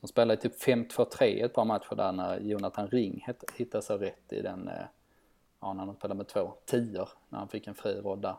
De 0.01 0.07
spelade 0.07 0.41
typ 0.41 0.63
5-2-3 0.63 1.45
ett 1.45 1.55
par 1.55 1.65
matcher 1.65 1.95
där 1.97 2.13
när 2.13 2.41
Jonathan 2.41 2.89
Ring 2.89 3.27
hittade 3.55 3.83
sig 3.83 3.99
rätt 3.99 4.33
i 4.33 4.43
den 4.43 4.69
eh, 4.69 4.85
ja, 5.61 5.73
när 5.73 5.87
de 5.87 5.95
spelade 5.95 6.19
med 6.19 6.29
två 6.29 6.55
tior 6.65 7.09
när 7.29 7.39
han 7.39 7.49
fick 7.49 7.67
en 7.67 7.75
fri 7.75 8.01
roll 8.01 8.21
där. 8.21 8.37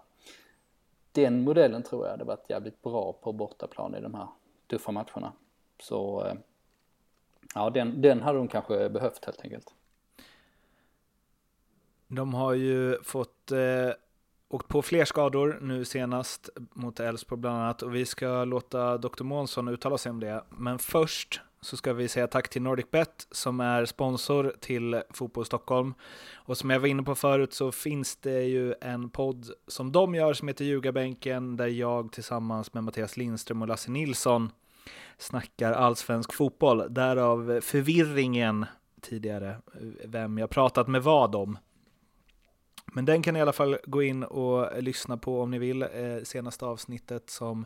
Den 1.11 1.43
modellen 1.43 1.83
tror 1.83 2.05
jag 2.05 2.11
hade 2.11 2.23
varit 2.23 2.49
jävligt 2.49 2.81
bra 2.81 3.13
på 3.13 3.33
bortaplan 3.33 3.95
i 3.95 4.01
de 4.01 4.13
här 4.13 4.27
tuffa 4.67 4.91
matcherna. 4.91 5.33
Så 5.79 6.25
eh, 6.25 6.33
ja, 7.55 7.69
den, 7.69 8.01
den 8.01 8.21
hade 8.21 8.37
de 8.37 8.47
kanske 8.47 8.89
behövt 8.89 9.25
helt 9.25 9.41
enkelt. 9.41 9.73
De 12.07 12.33
har 12.33 12.53
ju 12.53 13.03
fått 13.03 13.51
eh, 13.51 13.91
åkt 14.51 14.67
på 14.67 14.81
fler 14.81 15.05
skador 15.05 15.59
nu 15.61 15.85
senast 15.85 16.49
mot 16.73 16.99
Elfsborg 16.99 17.41
bland 17.41 17.57
annat 17.57 17.81
och 17.81 17.95
vi 17.95 18.05
ska 18.05 18.45
låta 18.45 18.97
Dr. 18.97 19.23
Månsson 19.23 19.67
uttala 19.67 19.97
sig 19.97 20.09
om 20.09 20.19
det. 20.19 20.43
Men 20.49 20.79
först 20.79 21.41
så 21.61 21.77
ska 21.77 21.93
vi 21.93 22.07
säga 22.07 22.27
tack 22.27 22.49
till 22.49 22.61
NordicBet 22.61 23.27
som 23.31 23.59
är 23.59 23.85
sponsor 23.85 24.53
till 24.59 25.01
Fotboll 25.09 25.45
Stockholm. 25.45 25.93
Och 26.33 26.57
som 26.57 26.69
jag 26.69 26.79
var 26.79 26.87
inne 26.87 27.03
på 27.03 27.15
förut 27.15 27.53
så 27.53 27.71
finns 27.71 28.15
det 28.15 28.43
ju 28.43 28.73
en 28.81 29.09
podd 29.09 29.51
som 29.67 29.91
de 29.91 30.15
gör 30.15 30.33
som 30.33 30.47
heter 30.47 30.65
Ljugarbänken 30.65 31.57
där 31.57 31.67
jag 31.67 32.11
tillsammans 32.11 32.73
med 32.73 32.83
Mattias 32.83 33.17
Lindström 33.17 33.61
och 33.61 33.67
Lasse 33.67 33.91
Nilsson 33.91 34.51
snackar 35.17 35.73
allsvensk 35.73 36.33
fotboll. 36.33 36.93
Därav 36.93 37.61
förvirringen 37.61 38.65
tidigare, 39.01 39.57
vem 40.05 40.37
jag 40.37 40.49
pratat 40.49 40.87
med 40.87 41.03
vad 41.03 41.35
om. 41.35 41.57
Men 42.93 43.05
den 43.05 43.23
kan 43.23 43.33
ni 43.33 43.37
i 43.37 43.41
alla 43.41 43.53
fall 43.53 43.77
gå 43.83 44.03
in 44.03 44.23
och 44.23 44.83
lyssna 44.83 45.17
på 45.17 45.41
om 45.41 45.51
ni 45.51 45.59
vill. 45.59 45.81
Eh, 45.81 46.23
senaste 46.23 46.65
avsnittet 46.65 47.29
som 47.29 47.65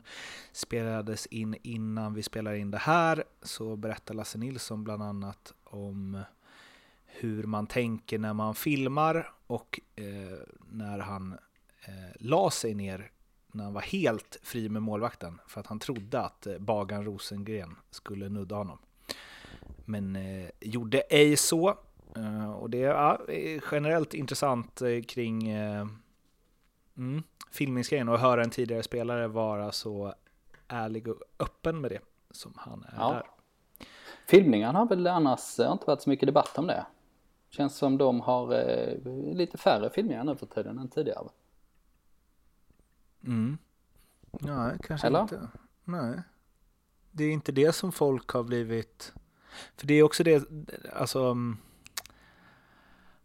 spelades 0.51 1.25
in 1.25 1.55
innan 1.63 2.13
vi 2.13 2.23
spelar 2.23 2.53
in 2.53 2.71
det 2.71 2.77
här 2.77 3.23
så 3.41 3.75
berättar 3.75 4.13
Lasse 4.13 4.37
Nilsson 4.37 4.83
bland 4.83 5.03
annat 5.03 5.53
om 5.63 6.23
hur 7.05 7.43
man 7.43 7.67
tänker 7.67 8.19
när 8.19 8.33
man 8.33 8.55
filmar 8.55 9.31
och 9.47 9.79
eh, 9.95 10.39
när 10.69 10.99
han 10.99 11.33
eh, 11.81 12.15
la 12.19 12.51
sig 12.51 12.73
ner 12.73 13.11
när 13.51 13.63
han 13.63 13.73
var 13.73 13.81
helt 13.81 14.37
fri 14.43 14.69
med 14.69 14.81
målvakten 14.81 15.41
för 15.47 15.59
att 15.59 15.67
han 15.67 15.79
trodde 15.79 16.19
att 16.19 16.47
eh, 16.47 16.57
Bagan 16.57 17.05
Rosengren 17.05 17.75
skulle 17.91 18.29
nudda 18.29 18.55
honom. 18.55 18.77
Men 19.85 20.15
eh, 20.15 20.49
gjorde 20.59 20.99
ej 20.99 21.37
så 21.37 21.77
och 22.59 22.69
det 22.69 22.83
är 22.83 22.89
ja, 22.89 23.19
generellt 23.71 24.13
intressant 24.13 24.81
uh, 24.81 25.01
kring 25.01 25.55
uh, 25.55 25.87
mm, 26.97 27.23
filmningsgrejen 27.51 28.09
och 28.09 28.19
höra 28.19 28.43
en 28.43 28.49
tidigare 28.49 28.83
spelare 28.83 29.27
vara 29.27 29.71
så 29.71 30.13
ärlig 30.67 31.07
och 31.07 31.21
öppen 31.39 31.81
med 31.81 31.91
det 31.91 32.01
som 32.31 32.53
han 32.55 32.83
är 32.83 32.95
ja. 32.97 33.11
där. 33.11 33.23
Filmningen 34.27 34.75
har 34.75 34.85
väl 34.85 35.07
annars 35.07 35.59
inte 35.59 35.85
varit 35.87 36.01
så 36.01 36.09
mycket 36.09 36.27
debatt 36.27 36.57
om 36.57 36.67
det. 36.67 36.85
Känns 37.49 37.77
som 37.77 37.97
de 37.97 38.21
har 38.21 38.47
lite 39.33 39.57
färre 39.57 39.89
filmningar 39.89 40.23
nu 40.23 40.35
för 40.35 40.45
tiden 40.45 40.79
än 40.79 40.89
tidigare. 40.89 41.27
Mm. 43.23 43.57
Nej, 44.31 44.77
kanske 44.83 45.07
Eller? 45.07 45.21
inte. 45.21 45.47
Nej. 45.83 46.21
Det 47.11 47.23
är 47.23 47.31
inte 47.31 47.51
det 47.51 47.75
som 47.75 47.91
folk 47.91 48.29
har 48.29 48.43
blivit... 48.43 49.13
För 49.77 49.87
det 49.87 49.93
är 49.93 50.03
också 50.03 50.23
det, 50.23 50.43
alltså 50.93 51.23
mm, 51.23 51.57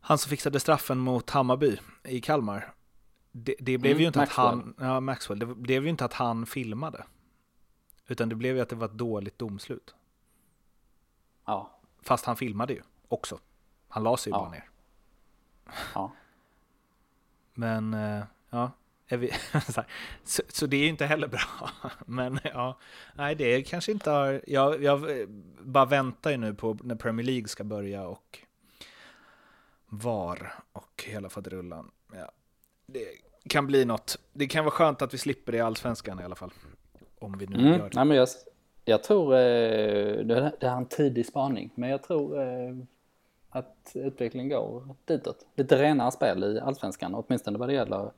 han 0.00 0.18
som 0.18 0.30
fixade 0.30 0.60
straffen 0.60 0.98
mot 0.98 1.30
Hammarby 1.30 1.78
i 2.04 2.20
Kalmar. 2.20 2.74
Det, 3.32 3.54
det 3.60 3.78
blev 3.78 3.92
mm, 3.92 4.00
ju 4.00 4.06
inte 4.06 4.18
Maxwell. 4.18 4.46
att 4.46 4.54
han, 4.54 4.74
ja 4.78 5.00
Maxwell, 5.00 5.38
det 5.38 5.46
blev 5.46 5.82
ju 5.82 5.90
inte 5.90 6.04
att 6.04 6.12
han 6.12 6.46
filmade. 6.46 7.04
Utan 8.08 8.28
det 8.28 8.34
blev 8.34 8.56
ju 8.56 8.62
att 8.62 8.68
det 8.68 8.76
var 8.76 8.86
ett 8.86 8.92
dåligt 8.92 9.38
domslut. 9.38 9.94
Ja. 11.44 11.80
Fast 12.02 12.24
han 12.24 12.36
filmade 12.36 12.72
ju 12.72 12.82
också. 13.08 13.38
Han 13.88 14.02
la 14.02 14.16
sig 14.16 14.30
ju 14.30 14.36
ja. 14.36 14.40
bara 14.40 14.50
ner. 14.50 14.70
Ja. 15.94 16.12
Men, 17.54 17.94
eh, 17.94 18.24
ja. 18.50 18.70
Vi, 19.08 19.32
så, 20.24 20.42
så, 20.48 20.66
det 20.66 20.76
är 20.76 20.80
ju 20.80 20.88
inte 20.88 21.06
heller 21.06 21.28
bra. 21.28 21.70
Men 22.06 22.40
ja, 22.44 22.78
nej 23.14 23.34
det 23.34 23.62
kanske 23.62 23.92
inte 23.92 24.10
har... 24.10 24.42
Jag, 24.46 24.82
jag 24.82 25.28
bara 25.60 25.84
väntar 25.84 26.30
ju 26.30 26.36
nu 26.36 26.54
på 26.54 26.78
när 26.82 26.94
Premier 26.94 27.26
League 27.26 27.48
ska 27.48 27.64
börja 27.64 28.06
och 28.06 28.38
VAR 29.90 30.52
och 30.72 31.04
hela 31.06 31.28
faderullan. 31.28 31.90
Ja, 32.12 32.32
det 32.86 33.06
kan 33.48 33.66
bli 33.66 33.84
något. 33.84 34.18
Det 34.32 34.46
kan 34.46 34.64
vara 34.64 34.74
skönt 34.74 35.02
att 35.02 35.14
vi 35.14 35.18
slipper 35.18 35.52
det 35.52 35.58
i 35.58 35.60
allsvenskan 35.60 36.20
i 36.20 36.24
alla 36.24 36.34
fall. 36.34 36.52
Om 37.18 37.38
vi 37.38 37.46
nu 37.46 37.56
mm. 37.56 37.66
gör 37.66 37.78
det. 37.78 37.94
Nej, 37.94 38.04
men 38.04 38.16
jag, 38.16 38.28
jag 38.84 39.02
tror, 39.02 39.34
eh, 39.34 39.38
det 40.26 40.56
är 40.60 40.76
en 40.76 40.86
tidig 40.86 41.26
spaning, 41.26 41.70
men 41.74 41.90
jag 41.90 42.02
tror 42.02 42.42
eh, 42.42 42.76
att 43.50 43.92
utvecklingen 43.94 44.48
går 44.48 44.94
ditåt. 45.04 45.46
Lite 45.54 45.82
renare 45.82 46.10
spel 46.10 46.44
i 46.44 46.60
allsvenskan, 46.60 47.14
åtminstone 47.14 47.58
vad 47.58 47.68
det 47.68 47.72
gäller 47.72 48.10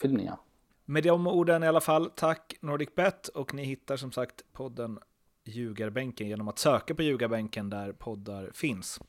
filmningar. 0.00 0.36
Med 0.84 1.02
de 1.02 1.26
orden 1.26 1.62
i 1.62 1.66
alla 1.66 1.80
fall, 1.80 2.10
tack 2.14 2.54
NordicBet 2.60 3.28
och 3.28 3.54
ni 3.54 3.64
hittar 3.64 3.96
som 3.96 4.12
sagt 4.12 4.44
podden 4.52 4.98
Ljugarbänken 5.44 6.28
genom 6.28 6.48
att 6.48 6.58
söka 6.58 6.94
på 6.94 7.02
Ljugarbänken 7.02 7.70
där 7.70 7.92
poddar 7.92 8.50
finns. 8.54 9.00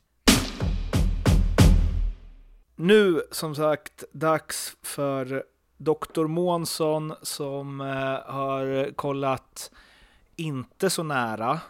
Nu 2.76 3.22
som 3.30 3.54
sagt 3.54 4.04
dags 4.12 4.76
för 4.82 5.44
Dr. 5.76 6.26
Månsson 6.26 7.14
som 7.22 7.80
eh, 7.80 7.86
har 8.34 8.92
kollat 8.92 9.70
inte 10.36 10.90
så 10.90 11.02
nära 11.02 11.60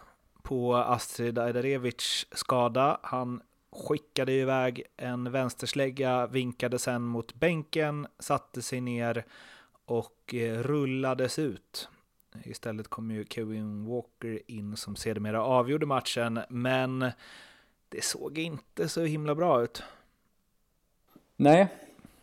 på 0.41 0.75
Astrid 0.75 1.39
Ajdarevic 1.39 2.27
skada. 2.31 2.99
Han 3.03 3.41
skickade 3.71 4.31
iväg 4.31 4.83
en 4.97 5.31
vänsterslägga, 5.31 6.27
vinkade 6.27 6.79
sen 6.79 7.01
mot 7.01 7.33
bänken, 7.33 8.07
satte 8.19 8.61
sig 8.61 8.81
ner 8.81 9.25
och 9.85 10.33
eh, 10.33 10.63
rullades 10.63 11.39
ut. 11.39 11.89
Istället 12.43 12.87
kom 12.87 13.11
ju 13.11 13.25
Kevin 13.29 13.85
Walker 13.85 14.41
in 14.47 14.77
som 14.77 14.95
sedermera 14.95 15.43
avgjorde 15.43 15.85
matchen, 15.85 16.39
men 16.49 17.11
det 17.89 18.03
såg 18.03 18.37
inte 18.37 18.89
så 18.89 19.01
himla 19.01 19.35
bra 19.35 19.63
ut. 19.63 19.83
Nej, 21.37 21.67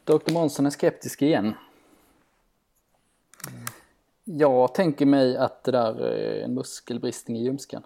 Dr. 0.04 0.33
Månsson 0.33 0.66
är 0.66 0.71
skeptisk 0.71 1.23
igen. 1.23 1.54
Jag 4.25 4.75
tänker 4.75 5.07
mig 5.07 5.37
att 5.37 5.64
det 5.64 5.73
där 5.73 6.00
är 6.00 6.45
en 6.45 6.54
muskelbristning 6.54 7.37
i 7.37 7.45
ljumsken. 7.45 7.83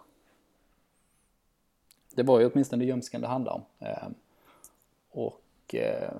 Det 2.15 2.23
var 2.23 2.41
ju 2.41 2.51
åtminstone 2.51 2.85
ljumsken 2.85 3.21
det 3.21 3.27
handlade 3.27 3.55
om. 3.57 3.87
Ehm, 3.87 4.15
och 5.11 5.75
eh, 5.75 6.13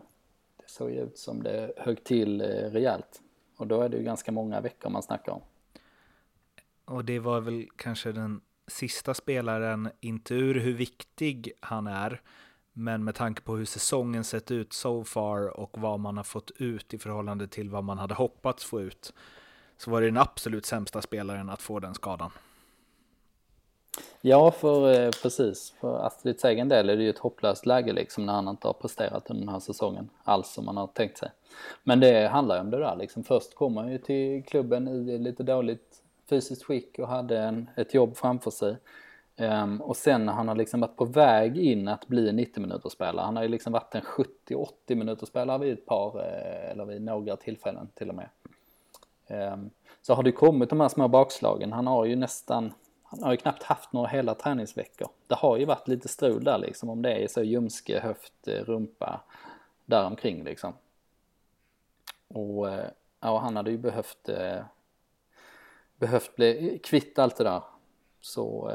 det 0.57 0.67
såg 0.67 0.91
ju 0.91 1.01
ut 1.01 1.19
som 1.19 1.43
det 1.43 1.73
högg 1.77 2.05
till 2.05 2.41
eh, 2.41 2.47
rejält. 2.47 3.23
Och 3.57 3.67
då 3.67 3.83
är 3.83 3.89
det 3.89 3.97
ju 3.97 4.03
ganska 4.03 4.33
många 4.33 4.61
veckor 4.61 4.91
man 4.91 5.03
snackar 5.03 5.33
om. 5.33 5.41
Och 6.85 7.05
det 7.05 7.19
var 7.19 7.41
väl 7.41 7.69
kanske 7.77 8.13
den 8.13 8.41
sista 8.67 9.15
spelaren, 9.15 9.89
inte 10.01 10.35
ur 10.35 10.55
hur 10.55 10.75
viktig 10.75 11.53
han 11.61 11.87
är, 11.87 12.21
men 12.79 13.05
med 13.05 13.15
tanke 13.15 13.43
på 13.43 13.57
hur 13.57 13.65
säsongen 13.65 14.25
sett 14.25 14.51
ut 14.51 14.73
so 14.73 15.05
far 15.05 15.61
och 15.61 15.79
vad 15.79 16.01
man 16.01 16.17
har 16.17 16.25
fått 16.25 16.51
ut 16.59 16.95
i 16.95 16.99
förhållande 16.99 17.49
till 17.49 17.71
vad 17.71 17.85
man 17.85 17.99
hade 17.99 18.15
hoppats 18.15 18.65
få 18.65 18.81
ut, 18.81 19.13
så 19.79 19.91
var 19.91 20.01
det 20.01 20.07
den 20.07 20.17
absolut 20.17 20.67
sämsta 20.67 21.03
spelaren 21.03 21.51
att 21.51 21.63
få 21.63 21.79
den 21.79 21.95
skadan. 21.95 22.31
Ja, 24.21 24.51
för 24.51 24.93
eh, 24.93 25.11
precis. 25.23 25.75
För 25.81 26.07
Astrids 26.07 26.45
egen 26.45 26.69
del 26.69 26.91
är 26.91 26.97
det 26.97 27.03
ju 27.03 27.11
ett 27.11 27.19
hopplöst 27.19 27.67
läge 27.67 27.93
liksom 27.93 28.27
när 28.27 28.33
han 28.33 28.49
inte 28.49 28.67
har 28.67 28.75
presterat 28.75 29.31
under 29.31 29.45
den 29.45 29.53
här 29.53 29.61
säsongen 29.61 30.09
alls 30.25 30.49
som 30.49 30.65
man 30.65 30.77
har 30.77 30.87
tänkt 30.87 31.19
sig. 31.19 31.31
Men 31.85 32.01
det 32.01 32.29
handlar 32.29 32.55
ju 32.55 32.61
om 32.61 32.71
det 32.71 32.79
där 32.79 32.97
liksom. 32.97 33.25
Först 33.25 33.55
kom 33.55 33.77
han 33.77 33.93
ju 33.93 33.99
till 33.99 34.45
klubben 34.45 34.89
i 34.89 35.19
lite 35.19 35.43
dåligt 35.43 36.03
fysiskt 36.31 36.65
skick 36.65 36.99
och 36.99 37.09
hade 37.09 37.39
en, 37.39 37.71
ett 37.77 37.95
jobb 37.95 38.17
framför 38.17 38.51
sig. 38.51 38.77
Um, 39.39 39.81
och 39.81 39.97
sen 39.97 40.27
när 40.27 40.33
han 40.33 40.49
har 40.49 40.55
liksom 40.55 40.81
varit 40.81 40.97
på 40.97 41.05
väg 41.05 41.59
in 41.59 41.89
att 41.89 42.07
bli 42.07 42.33
90 42.33 42.61
minuters 42.61 42.93
spelare, 42.93 43.25
han 43.25 43.37
har 43.37 43.43
ju 43.43 43.49
liksom 43.49 43.73
varit 43.73 43.95
en 43.95 44.03
70-80 44.03 44.95
minuters 44.95 45.29
spelare 45.29 45.59
vid 45.59 45.73
ett 45.73 45.87
par, 45.87 46.19
eh, 46.21 46.71
eller 46.71 46.85
vid 46.85 47.03
några 47.03 47.37
tillfällen 47.37 47.89
till 47.95 48.09
och 48.09 48.15
med. 48.15 48.29
Um, 49.53 49.71
så 50.03 50.15
har 50.15 50.23
det 50.23 50.33
kommit 50.33 50.71
de 50.71 50.81
här 50.81 50.89
små 50.89 51.09
bakslagen, 51.09 51.73
han 51.73 51.87
har 51.87 52.05
ju 52.05 52.17
nästan, 52.17 52.73
han 53.03 53.23
har 53.23 53.31
ju 53.31 53.37
knappt 53.37 53.63
haft 53.63 53.93
några 53.93 54.09
hela 54.09 54.35
träningsveckor. 54.35 55.09
Det 55.27 55.35
har 55.35 55.57
ju 55.57 55.65
varit 55.65 55.89
lite 55.89 56.09
strul 56.09 56.45
där 56.45 56.59
liksom, 56.59 56.91
om 56.91 57.03
det 57.03 57.25
är 57.25 57.29
så 57.29 57.43
ljumske, 57.43 58.01
höft, 58.01 58.49
eh, 58.49 58.65
rumpa, 58.65 59.21
däromkring 59.85 60.45
liksom. 60.45 60.73
Och 62.29 62.71
eh, 62.71 62.91
ja, 63.21 63.39
han 63.39 63.57
hade 63.57 63.71
ju 63.71 63.79
behövt, 63.79 64.29
behövt 65.97 66.37
bli 66.37 66.81
kvitt 66.85 67.19
allt 67.19 67.37
det 67.37 67.45
där. 67.45 67.63
Så 68.21 68.73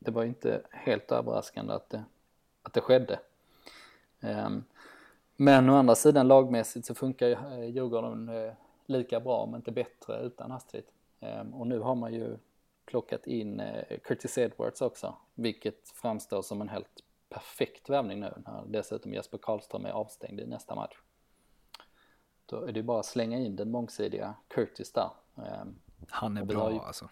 det 0.00 0.10
var 0.10 0.24
inte 0.24 0.62
helt 0.70 1.12
överraskande 1.12 1.72
att 1.72 1.90
det, 1.90 2.04
att 2.62 2.72
det 2.72 2.80
skedde. 2.80 3.20
Ehm, 4.20 4.64
men 5.36 5.70
å 5.70 5.74
andra 5.74 5.94
sidan 5.94 6.28
lagmässigt 6.28 6.86
så 6.86 6.94
funkar 6.94 7.26
ju 7.26 7.32
eh, 7.32 7.64
Djurgården 7.64 8.28
eh, 8.28 8.52
lika 8.86 9.20
bra 9.20 9.36
om 9.42 9.54
inte 9.54 9.72
bättre 9.72 10.20
utan 10.20 10.52
Astrid. 10.52 10.84
Ehm, 11.20 11.54
och 11.54 11.66
nu 11.66 11.78
har 11.78 11.94
man 11.94 12.14
ju 12.14 12.38
plockat 12.84 13.26
in 13.26 13.60
eh, 13.60 13.98
Curtis 14.04 14.38
Edwards 14.38 14.82
också, 14.82 15.16
vilket 15.34 15.88
framstår 15.88 16.42
som 16.42 16.60
en 16.60 16.68
helt 16.68 17.02
perfekt 17.28 17.90
värvning 17.90 18.20
nu 18.20 18.32
när 18.46 18.64
dessutom 18.66 19.14
Jesper 19.14 19.38
Karlström 19.38 19.86
är 19.86 19.90
avstängd 19.90 20.40
i 20.40 20.46
nästa 20.46 20.74
match. 20.74 20.96
Då 22.46 22.64
är 22.64 22.72
det 22.72 22.82
bara 22.82 23.00
att 23.00 23.06
slänga 23.06 23.38
in 23.38 23.56
den 23.56 23.70
mångsidiga 23.70 24.34
Curtis 24.48 24.92
där. 24.92 25.10
Ehm, 25.36 25.78
Han 26.08 26.36
är 26.36 26.44
bra 26.44 26.72
ju... 26.72 26.78
alltså. 26.78 27.08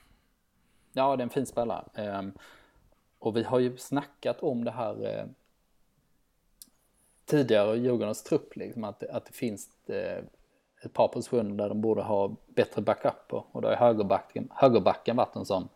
Ja, 0.92 1.16
det 1.16 1.20
är 1.20 1.24
en 1.24 1.30
fin 1.30 1.46
spelare. 1.46 2.32
Och 3.18 3.36
vi 3.36 3.42
har 3.42 3.58
ju 3.58 3.76
snackat 3.76 4.40
om 4.40 4.64
det 4.64 4.70
här 4.70 5.06
eh, 5.06 5.24
tidigare 7.24 7.76
i 7.76 7.80
Djurgårdens 7.80 8.22
trupp, 8.22 8.56
liksom, 8.56 8.84
att, 8.84 9.02
att 9.02 9.26
det 9.26 9.32
finns 9.32 9.68
eh, 9.86 10.24
ett 10.82 10.92
par 10.92 11.08
positioner 11.08 11.54
där 11.54 11.68
de 11.68 11.80
borde 11.80 12.02
ha 12.02 12.34
bättre 12.46 12.82
backup 12.82 13.28
på. 13.28 13.44
Och 13.52 13.62
då 13.62 13.68
har 13.68 13.76
högerbacken, 13.76 14.48
högerbacken 14.54 15.16
varit 15.16 15.36
en 15.36 15.44
sån 15.44 15.68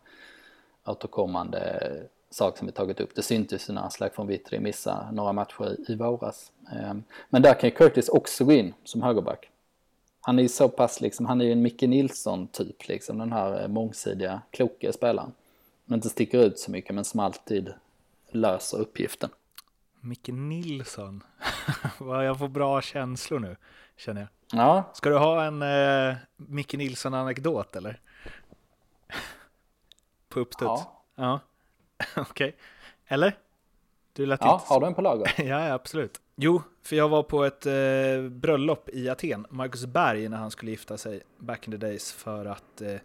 återkommande 0.85 1.79
sak 2.29 2.57
som 2.57 2.67
vi 2.67 2.73
tagit 2.73 2.99
upp. 2.99 3.15
Det 3.15 3.21
syntes 3.21 3.69
ju 3.69 3.73
när 3.73 3.85
Aslak 3.85 4.15
från 4.15 4.27
Vittry 4.27 4.59
missade 4.59 5.11
några 5.11 5.33
matcher 5.33 5.73
i, 5.73 5.91
i 5.91 5.95
våras. 5.95 6.51
Eh, 6.71 6.93
men 7.29 7.41
där 7.41 7.53
kan 7.53 7.69
ju 7.69 7.75
Curtis 7.75 8.09
också 8.09 8.45
gå 8.45 8.51
in 8.51 8.73
som 8.83 9.01
högerback. 9.01 9.49
Han 10.21 10.39
är 10.39 10.43
ju 10.43 10.49
så 10.49 10.69
pass 10.69 11.01
liksom, 11.01 11.25
han 11.25 11.41
är 11.41 11.45
ju 11.45 11.51
en 11.51 11.61
Micke 11.61 11.81
Nilsson 11.81 12.47
typ 12.47 12.87
liksom, 12.87 13.17
den 13.17 13.31
här 13.31 13.61
eh, 13.61 13.67
mångsidiga, 13.67 14.41
kloka 14.51 14.93
spelaren 14.93 15.31
inte 15.91 16.09
sticker 16.09 16.39
ut 16.39 16.59
så 16.59 16.71
mycket 16.71 16.95
men 16.95 17.05
som 17.05 17.19
alltid 17.19 17.73
löser 18.31 18.77
uppgiften. 18.77 19.29
Micke 19.99 20.27
Nilsson, 20.27 21.23
jag 21.99 22.39
får 22.39 22.47
bra 22.47 22.81
känslor 22.81 23.39
nu 23.39 23.55
känner 23.97 24.21
jag. 24.21 24.29
Ja. 24.59 24.83
Ska 24.93 25.09
du 25.09 25.17
ha 25.17 25.43
en 25.43 25.61
eh, 25.61 26.15
Micke 26.35 26.73
Nilsson-anekdot 26.73 27.75
eller? 27.75 28.01
På 30.29 30.39
uppstuds? 30.39 30.65
Ja. 30.65 31.03
ja. 31.15 31.39
Okej. 32.15 32.47
Okay. 32.47 32.51
Eller? 33.07 33.37
Du 34.13 34.25
lät 34.25 34.41
ja, 34.41 34.53
inte... 34.53 34.73
har 34.73 34.79
du 34.79 34.87
en 34.87 34.93
på 34.93 35.01
lager? 35.01 35.33
ja, 35.37 35.67
ja, 35.67 35.73
absolut. 35.73 36.21
Jo, 36.35 36.61
för 36.83 36.95
jag 36.95 37.09
var 37.09 37.23
på 37.23 37.43
ett 37.43 37.65
eh, 37.65 38.29
bröllop 38.29 38.89
i 38.89 39.09
Aten, 39.09 39.45
Marcus 39.49 39.85
Berg, 39.85 40.29
när 40.29 40.37
han 40.37 40.51
skulle 40.51 40.71
gifta 40.71 40.97
sig 40.97 41.21
back 41.37 41.67
in 41.67 41.71
the 41.71 41.77
days 41.77 42.11
för 42.11 42.45
att 42.45 42.81
eh, 42.81 42.95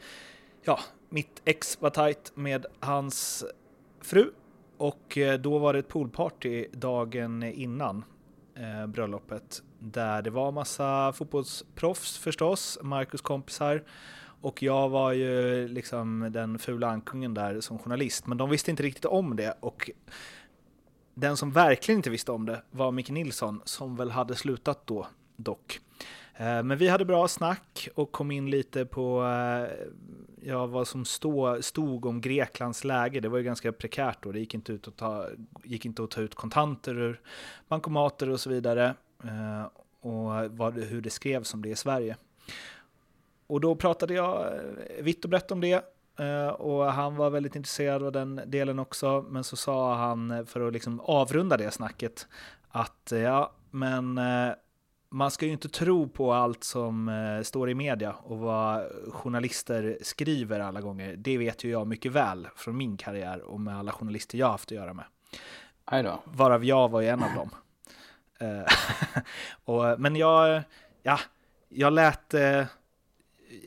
ja, 0.63 0.79
mitt 1.09 1.43
ex 1.45 1.81
var 1.81 1.91
tajt 1.91 2.33
med 2.35 2.67
hans 2.81 3.45
fru. 4.01 4.31
Och 4.77 5.19
eh, 5.19 5.39
då 5.39 5.59
var 5.59 5.73
det 5.73 5.79
ett 5.79 5.89
poolparty 5.89 6.67
dagen 6.73 7.43
innan 7.43 8.05
eh, 8.55 8.87
bröllopet. 8.87 9.63
Där 9.79 10.23
det 10.23 10.31
var 10.31 10.53
massa 10.53 11.13
fotbollsproffs 11.13 12.19
förstås, 12.19 12.79
Marcus 12.83 13.21
kompisar. 13.21 13.85
Och 14.41 14.63
jag 14.63 14.89
var 14.89 15.13
ju 15.13 15.69
liksom 15.69 16.29
den 16.33 16.59
fula 16.59 16.89
ankungen 16.89 17.35
där 17.35 17.61
som 17.61 17.79
journalist, 17.79 18.27
men 18.27 18.39
de 18.39 18.51
visste 18.51 18.71
inte 18.71 18.83
riktigt 18.83 19.05
om 19.05 19.37
det. 19.37 19.57
Och 19.61 19.91
den 21.15 21.37
som 21.37 21.51
verkligen 21.51 21.99
inte 21.99 22.11
visste 22.11 22.33
om 22.33 22.47
det 22.47 22.63
var 22.71 22.93
Micke 22.93 23.11
Nilsson 23.11 23.61
som 23.65 23.97
väl 23.97 24.11
hade 24.11 24.35
slutat 24.35 24.87
då 24.87 25.07
dock. 25.37 25.81
Eh, 26.41 26.63
men 26.63 26.79
vi 26.79 26.89
hade 26.89 27.05
bra 27.05 27.29
snack 27.29 27.89
och 27.95 28.13
kom 28.13 28.31
in 28.31 28.51
lite 28.51 28.85
på 28.85 29.25
eh, 29.25 29.87
ja, 30.43 30.67
vad 30.67 30.89
som 30.89 31.05
stå, 31.05 31.63
stod 31.63 32.07
om 32.07 32.21
Greklands 32.21 32.85
läge. 32.85 33.21
Det 33.21 33.29
var 33.29 33.39
ju 33.39 33.45
ganska 33.45 33.73
prekärt 33.73 34.23
då. 34.23 34.33
Det 34.33 34.39
gick 34.39 34.55
inte, 34.55 34.73
ut 34.73 34.89
att 34.89 34.97
ta, 34.97 35.27
gick 35.65 35.85
inte 35.85 36.03
att 36.03 36.11
ta 36.11 36.21
ut 36.21 36.35
kontanter 36.35 36.99
ur 36.99 37.21
bankomater 37.69 38.31
och 38.31 38.41
så 38.41 38.51
vidare. 38.51 38.95
Eh, 39.25 39.67
och 40.01 40.51
vad, 40.51 40.79
hur 40.79 41.01
det 41.01 41.11
skrevs 41.11 41.55
om 41.55 41.63
det 41.63 41.69
i 41.69 41.77
Sverige. 41.77 42.17
Och 43.47 43.61
då 43.61 43.75
pratade 43.75 44.15
jag 44.15 44.53
vitt 45.01 45.25
och 45.25 45.31
brett 45.31 45.51
om 45.51 45.61
det. 45.61 45.85
Och 46.59 46.93
han 46.93 47.17
var 47.17 47.31
väldigt 47.31 47.57
intresserad 47.57 48.03
av 48.03 48.13
den 48.13 48.41
delen 48.47 48.79
också. 48.79 49.25
Men 49.29 49.45
så 49.45 49.57
sa 49.57 49.95
han, 49.95 50.47
för 50.47 50.67
att 50.67 50.73
liksom 50.73 51.01
avrunda 51.01 51.57
det 51.57 51.71
snacket, 51.71 52.27
att 52.69 53.13
ja, 53.13 53.53
men 53.71 54.21
man 55.11 55.31
ska 55.31 55.47
ju 55.47 55.53
inte 55.53 55.69
tro 55.69 56.09
på 56.09 56.33
allt 56.33 56.65
som 56.65 57.09
eh, 57.09 57.43
står 57.43 57.71
i 57.71 57.75
media 57.75 58.13
och 58.13 58.39
vad 58.39 58.87
journalister 59.13 59.99
skriver 60.03 60.61
alla 60.61 60.81
gånger. 60.81 61.17
Det 61.17 61.39
vet 61.39 61.65
ju 61.65 61.71
jag 61.71 61.87
mycket 61.87 62.13
väl 62.13 62.49
från 62.57 62.77
min 62.77 62.97
karriär 62.97 63.41
och 63.41 63.61
med 63.61 63.79
alla 63.79 63.93
journalister 63.93 64.39
jag 64.39 64.49
haft 64.49 64.69
att 64.69 64.77
göra 64.77 64.95
med. 64.95 65.05
Varav 66.25 66.65
jag 66.65 66.89
var 66.89 67.01
ju 67.01 67.09
en 67.09 67.23
av 67.23 67.35
dem. 67.35 67.51
Eh, 68.41 68.65
och, 69.65 70.01
men 70.01 70.17
jag, 70.17 70.63
ja, 71.03 71.19
jag 71.69 71.93
lät, 71.93 72.35
eh, 72.35 72.67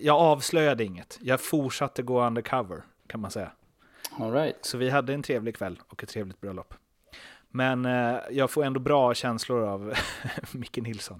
jag 0.02 0.16
avslöjade 0.16 0.84
inget. 0.84 1.20
Jag 1.22 1.42
fortsatte 1.42 2.02
gå 2.02 2.26
undercover 2.26 2.84
kan 3.08 3.20
man 3.20 3.32
säga. 3.32 3.52
All 4.20 4.32
right. 4.32 4.56
Så 4.62 4.78
vi 4.78 4.90
hade 4.90 5.14
en 5.14 5.24
trevlig 5.24 5.56
kväll 5.56 5.80
och 5.88 6.04
ett 6.04 6.10
trevligt 6.10 6.42
bröllop. 6.42 6.74
Men 7.52 7.86
eh, 7.86 8.18
jag 8.32 8.52
får 8.52 8.64
ändå 8.64 8.80
bra 8.80 9.14
känslor 9.14 9.64
av 9.64 9.94
Micke 10.52 10.78
Nilsson. 10.78 11.20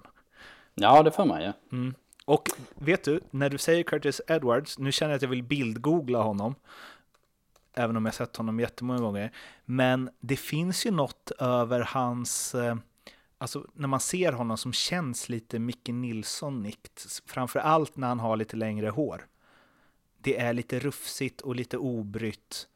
Ja, 0.74 1.02
det 1.02 1.10
får 1.10 1.24
man 1.24 1.40
ju. 1.40 1.46
Ja. 1.46 1.52
Mm. 1.72 1.94
Och 2.24 2.48
vet 2.74 3.04
du, 3.04 3.20
när 3.30 3.50
du 3.50 3.58
säger 3.58 3.82
Curtis 3.82 4.20
Edwards, 4.28 4.78
nu 4.78 4.92
känner 4.92 5.10
jag 5.10 5.16
att 5.16 5.22
jag 5.22 5.28
vill 5.28 5.42
bildgoogla 5.42 6.22
honom. 6.22 6.54
Även 7.74 7.96
om 7.96 8.04
jag 8.04 8.14
sett 8.14 8.36
honom 8.36 8.60
jättemånga 8.60 9.00
gånger. 9.00 9.32
Men 9.64 10.10
det 10.20 10.36
finns 10.36 10.86
ju 10.86 10.90
något 10.90 11.30
över 11.38 11.80
hans... 11.80 12.54
Eh, 12.54 12.76
alltså 13.38 13.66
när 13.74 13.88
man 13.88 14.00
ser 14.00 14.32
honom 14.32 14.56
som 14.56 14.72
känns 14.72 15.28
lite 15.28 15.58
Micke 15.58 15.88
Nilsson-nikt. 15.88 17.22
Framför 17.26 17.58
allt 17.58 17.96
när 17.96 18.08
han 18.08 18.20
har 18.20 18.36
lite 18.36 18.56
längre 18.56 18.88
hår. 18.88 19.26
Det 20.18 20.38
är 20.38 20.52
lite 20.52 20.78
rufsigt 20.78 21.40
och 21.40 21.56
lite 21.56 21.78
obrytt. 21.78 22.68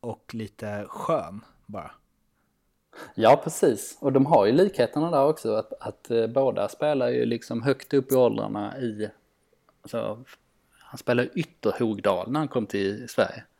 Och 0.00 0.34
lite 0.34 0.86
skön 0.88 1.44
bara. 1.66 1.90
Ja, 3.14 3.40
precis. 3.44 3.98
Och 4.00 4.12
de 4.12 4.26
har 4.26 4.46
ju 4.46 4.52
likheterna 4.52 5.10
där 5.10 5.24
också. 5.24 5.54
Att, 5.54 5.72
att 5.80 6.10
eh, 6.10 6.26
båda 6.26 6.68
spelar 6.68 7.08
ju 7.08 7.24
liksom 7.24 7.62
högt 7.62 7.94
upp 7.94 8.12
i 8.12 8.14
åldrarna 8.14 8.78
i... 8.78 9.10
Alltså, 9.82 10.24
han 10.78 10.98
spelade 10.98 11.28
Ytterhogdal 11.34 12.30
när 12.30 12.40
han 12.40 12.48
kom 12.48 12.66
till 12.66 13.08
Sverige. 13.08 13.44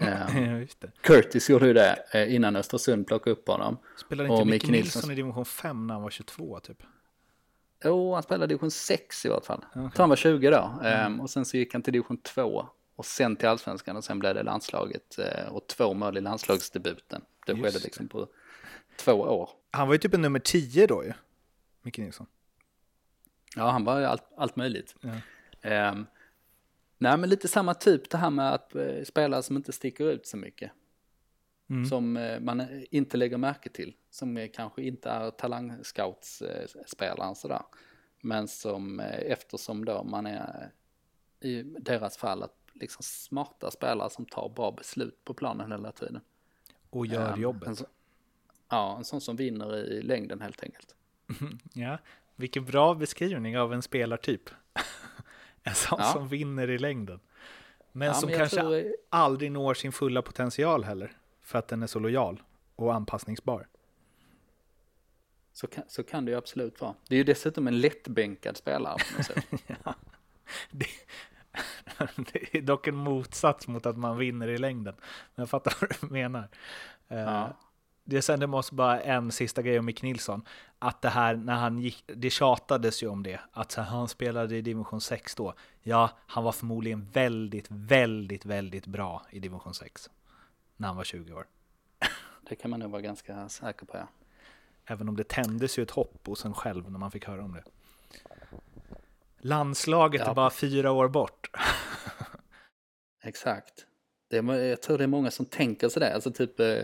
Um, 0.00 0.66
Curtis 1.00 1.50
gjorde 1.50 1.66
ju 1.66 1.72
det 1.72 1.98
eh, 2.12 2.34
innan 2.34 2.56
Östersund 2.56 3.06
plockade 3.06 3.32
upp 3.32 3.48
honom. 3.48 3.78
Spelade 3.96 4.32
inte 4.32 4.44
Micke 4.44 4.68
Nilsson 4.68 5.10
i 5.10 5.14
division 5.14 5.44
5 5.44 5.86
när 5.86 5.94
han 5.94 6.02
var 6.02 6.10
22 6.10 6.60
typ? 6.60 6.82
Jo, 7.84 8.14
han 8.14 8.22
spelade 8.22 8.46
division 8.46 8.70
6 8.70 9.26
i 9.26 9.28
vart 9.28 9.44
fall. 9.44 9.64
Okay. 9.70 9.90
Han 9.96 10.08
var 10.08 10.16
20 10.16 10.50
då. 10.50 10.80
Mm. 10.82 11.12
Um, 11.12 11.20
och 11.20 11.30
sen 11.30 11.44
så 11.44 11.56
gick 11.56 11.72
han 11.72 11.82
till 11.82 11.92
division 11.92 12.16
2 12.16 12.66
och 12.98 13.06
sen 13.06 13.36
till 13.36 13.48
allsvenskan 13.48 13.96
och 13.96 14.04
sen 14.04 14.18
blev 14.18 14.34
det 14.34 14.42
landslaget 14.42 15.18
uh, 15.18 15.52
och 15.52 15.66
två 15.66 15.94
mål 15.94 16.16
i 16.16 16.20
landslagsdebuten. 16.20 17.24
Det 17.46 17.52
Just 17.52 17.64
skedde 17.64 17.78
liksom 17.84 18.08
på 18.08 18.28
två 18.96 19.12
år. 19.12 19.50
Han 19.70 19.88
var 19.88 19.94
ju 19.94 19.98
typ 19.98 20.14
en 20.14 20.22
nummer 20.22 20.38
tio 20.38 20.86
då 20.86 21.04
ju, 21.04 21.12
Micke 21.82 21.98
Nilsson. 21.98 22.26
Ja, 23.56 23.70
han 23.70 23.84
var 23.84 24.02
allt, 24.02 24.22
allt 24.36 24.56
möjligt. 24.56 24.94
Ja. 25.00 25.10
Um, 25.90 26.06
nej, 26.98 27.18
men 27.18 27.30
lite 27.30 27.48
samma 27.48 27.74
typ 27.74 28.10
det 28.10 28.18
här 28.18 28.30
med 28.30 28.52
att 28.52 28.76
uh, 28.76 29.04
spelare 29.04 29.42
som 29.42 29.56
inte 29.56 29.72
sticker 29.72 30.10
ut 30.10 30.26
så 30.26 30.36
mycket. 30.36 30.72
Mm. 31.70 31.86
Som 31.86 32.16
uh, 32.16 32.40
man 32.40 32.84
inte 32.90 33.16
lägger 33.16 33.36
märke 33.36 33.68
till. 33.68 33.94
Som 34.10 34.36
uh, 34.36 34.48
kanske 34.52 34.82
inte 34.82 35.10
är 35.10 35.30
talangscouts-spelare 35.30 37.34
sådär. 37.34 37.62
Men 38.20 38.48
som 38.48 39.00
eftersom 39.00 39.84
då 39.84 40.04
man 40.04 40.26
är 40.26 40.72
i 41.40 41.62
deras 41.62 42.16
fall 42.16 42.42
att 42.42 42.57
liksom 42.80 43.02
smarta 43.02 43.70
spelare 43.70 44.10
som 44.10 44.24
tar 44.24 44.48
bra 44.48 44.70
beslut 44.70 45.24
på 45.24 45.34
planen 45.34 45.72
hela 45.72 45.92
tiden. 45.92 46.20
Och 46.90 47.06
gör 47.06 47.32
um, 47.32 47.40
jobbet. 47.40 47.68
En 47.68 47.76
så, 47.76 47.86
ja, 48.68 48.96
en 48.98 49.04
sån 49.04 49.20
som 49.20 49.36
vinner 49.36 49.76
i 49.76 50.02
längden 50.02 50.40
helt 50.40 50.62
enkelt. 50.62 50.94
ja, 51.72 51.98
vilken 52.36 52.64
bra 52.64 52.94
beskrivning 52.94 53.58
av 53.58 53.72
en 53.72 53.82
spelartyp. 53.82 54.50
en 55.62 55.74
sån 55.74 55.98
ja. 56.00 56.12
som 56.12 56.28
vinner 56.28 56.70
i 56.70 56.78
längden. 56.78 57.20
Men 57.92 58.08
ja, 58.08 58.14
som 58.14 58.30
men 58.30 58.38
kanske 58.38 58.60
tror... 58.60 58.94
aldrig 59.10 59.52
når 59.52 59.74
sin 59.74 59.92
fulla 59.92 60.22
potential 60.22 60.84
heller. 60.84 61.16
För 61.42 61.58
att 61.58 61.68
den 61.68 61.82
är 61.82 61.86
så 61.86 61.98
lojal 61.98 62.42
och 62.76 62.94
anpassningsbar. 62.94 63.68
Så 65.52 65.66
kan, 65.66 65.84
så 65.88 66.02
kan 66.02 66.24
det 66.24 66.30
ju 66.30 66.38
absolut 66.38 66.80
vara. 66.80 66.94
Det 67.08 67.14
är 67.14 67.16
ju 67.16 67.24
dessutom 67.24 67.66
en 67.66 67.80
lättbänkad 67.80 68.56
spelare. 68.56 68.96
ja, 69.66 69.94
det, 70.70 70.86
det, 72.32 72.54
är 72.58 72.62
dock 72.62 72.86
en 72.86 72.96
motsats 72.96 73.68
mot 73.68 73.86
att 73.86 73.96
man 73.96 74.18
vinner 74.18 74.48
i 74.48 74.58
längden. 74.58 74.94
Men 75.34 75.42
jag 75.42 75.50
fattar 75.50 75.74
vad 75.80 75.90
du 76.00 76.06
menar. 76.06 76.48
Eh, 77.08 77.18
ja 77.18 77.56
det, 78.08 78.22
sen 78.22 78.40
det 78.40 78.46
måste 78.46 78.74
bara 78.74 79.00
en 79.00 79.32
sista 79.32 79.62
grej 79.62 79.78
om 79.78 79.84
Mick 79.86 80.02
Nilsson. 80.02 80.42
Att 80.78 81.02
det 81.02 81.08
här 81.08 81.36
när 81.36 81.54
han 81.54 81.78
gick, 81.78 82.04
det 82.06 82.30
tjatades 82.30 83.02
ju 83.02 83.08
om 83.08 83.22
det. 83.22 83.40
Att 83.52 83.74
han 83.74 84.08
spelade 84.08 84.56
i 84.56 84.62
division 84.62 85.00
6 85.00 85.34
då. 85.34 85.54
Ja, 85.82 86.10
han 86.26 86.44
var 86.44 86.52
förmodligen 86.52 87.08
väldigt, 87.12 87.66
väldigt, 87.70 88.44
väldigt 88.44 88.86
bra 88.86 89.22
i 89.30 89.38
division 89.38 89.74
6. 89.74 90.10
När 90.76 90.88
han 90.88 90.96
var 90.96 91.04
20 91.04 91.32
år. 91.32 91.46
Det 92.48 92.56
kan 92.56 92.70
man 92.70 92.80
nog 92.80 92.90
vara 92.90 93.02
ganska 93.02 93.48
säker 93.48 93.86
på 93.86 93.96
ja. 93.96 94.08
Även 94.86 95.08
om 95.08 95.16
det 95.16 95.28
tändes 95.28 95.78
ju 95.78 95.82
ett 95.82 95.90
hopp 95.90 96.26
hos 96.26 96.44
en 96.44 96.54
själv 96.54 96.90
när 96.90 96.98
man 96.98 97.10
fick 97.10 97.24
höra 97.24 97.44
om 97.44 97.52
det. 97.52 97.62
Landslaget 99.40 100.22
ja. 100.24 100.30
är 100.30 100.34
bara 100.34 100.50
fyra 100.50 100.92
år 100.92 101.08
bort. 101.08 101.50
Exakt. 103.24 103.86
Det 104.30 104.36
är, 104.36 104.52
jag 104.52 104.82
tror 104.82 104.98
det 104.98 105.04
är 105.04 105.08
många 105.08 105.30
som 105.30 105.46
tänker 105.46 105.88
sådär. 105.88 106.14
Alltså 106.14 106.30
typ 106.30 106.60
eh, 106.60 106.82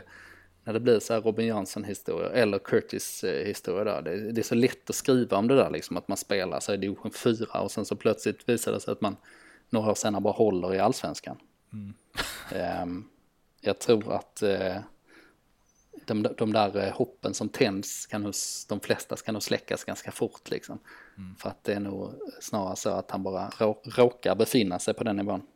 när 0.65 0.73
det 0.73 0.81
blir 0.81 1.01
så 1.01 1.13
här 1.13 1.21
Robin 1.21 1.47
Jansson 1.47 1.85
historia 1.85 2.31
eller 2.31 2.59
Curtis 2.59 3.25
historia 3.25 3.85
där. 3.85 4.03
Det, 4.03 4.33
det, 4.33 4.41
är 4.41 4.43
så 4.43 4.55
lätt 4.55 4.91
att 4.91 4.97
skriva 4.97 5.37
om 5.37 5.49
det 5.49 5.55
där 5.55 5.71
liksom 5.71 5.97
att 5.97 6.09
man 6.09 6.17
spelar 6.17 6.61
sig 6.61 6.75
i 6.75 6.79
division 6.79 7.11
4 7.11 7.61
och 7.61 7.71
sen 7.71 7.85
så 7.85 7.97
plötsligt 7.97 8.49
visar 8.49 8.73
det 8.73 8.81
sig 8.81 8.93
att 8.93 9.01
man 9.01 9.17
några 9.71 9.91
år 9.91 9.95
senare 9.95 10.21
bara 10.23 10.33
håller 10.33 10.75
i 10.75 10.79
allsvenskan. 10.79 11.37
Mm. 11.73 11.95
um, 12.83 13.09
jag 13.61 13.79
tror 13.79 14.13
att 14.13 14.43
uh, 14.43 14.77
de, 16.05 16.27
de 16.39 16.53
där 16.53 16.91
hoppen 16.91 17.35
som 17.35 17.49
tänds 17.49 18.07
kan 18.07 18.25
hos 18.25 18.67
de 18.67 18.81
flesta 18.81 19.17
ska 19.17 19.33
nog 19.33 19.43
släckas 19.43 19.85
ganska 19.85 20.13
fort 20.13 20.51
liksom. 20.51 20.79
Mm. 21.17 21.37
För 21.37 21.49
att 21.49 21.65
det 21.65 21.75
är 21.75 21.81
nog 21.81 22.13
snarare 22.41 22.77
så 22.77 22.91
att 22.91 23.11
han 23.11 23.23
bara 23.23 23.49
rå, 23.49 23.83
råkar 23.85 24.35
befinna 24.35 24.79
sig 24.79 24.95
på 24.95 25.05
den 25.05 25.17
nivån. 25.17 25.47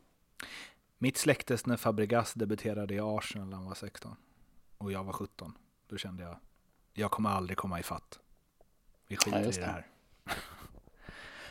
Mitt 0.99 1.17
släktes 1.17 1.67
när 1.67 1.77
Fabregas 1.77 2.35
debuterade 2.35 2.95
i 2.95 3.01
Arsenal 3.01 3.49
när 3.49 3.57
han 3.57 3.67
var 3.67 3.75
16 3.75 4.17
och 4.79 4.93
jag 4.93 5.05
var 5.05 5.13
17. 5.13 5.53
Då 5.87 5.97
kände 5.97 6.23
jag, 6.23 6.37
jag 6.93 7.11
kommer 7.11 7.31
aldrig 7.31 7.57
komma 7.57 7.81
ifatt. 7.81 8.19
Vi 9.07 9.17
skiter 9.17 9.41
ja, 9.41 9.49
i 9.49 9.51
det 9.51 9.65
här. 9.65 9.87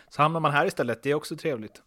Så 0.09 0.21
hamnar 0.21 0.39
man 0.39 0.51
här 0.51 0.65
istället, 0.65 1.03
det 1.03 1.09
är 1.09 1.15
också 1.15 1.35
trevligt. 1.35 1.81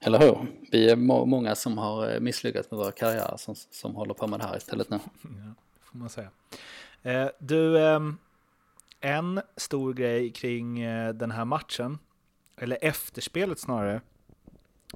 Eller 0.00 0.18
hur? 0.18 0.46
Vi 0.70 0.90
är 0.90 0.96
må 0.96 1.24
många 1.24 1.54
som 1.54 1.78
har 1.78 2.14
eh, 2.14 2.20
misslyckats 2.20 2.70
med 2.70 2.78
våra 2.78 2.92
karriärer 2.92 3.36
som, 3.36 3.54
som 3.54 3.94
håller 3.94 4.14
på 4.14 4.26
med 4.26 4.40
det 4.40 4.46
här 4.46 4.56
istället 4.56 4.90
nu. 4.90 4.98
Ja, 5.22 5.54
får 5.80 5.98
man 5.98 6.08
säga. 6.08 6.30
Eh, 7.02 7.28
du, 7.38 7.78
eh, 7.78 8.00
en 9.00 9.40
stor 9.56 9.94
grej 9.94 10.32
kring 10.32 10.80
eh, 10.80 11.14
den 11.14 11.30
här 11.30 11.44
matchen, 11.44 11.98
eller 12.56 12.78
efterspelet 12.80 13.58
snarare, 13.58 14.00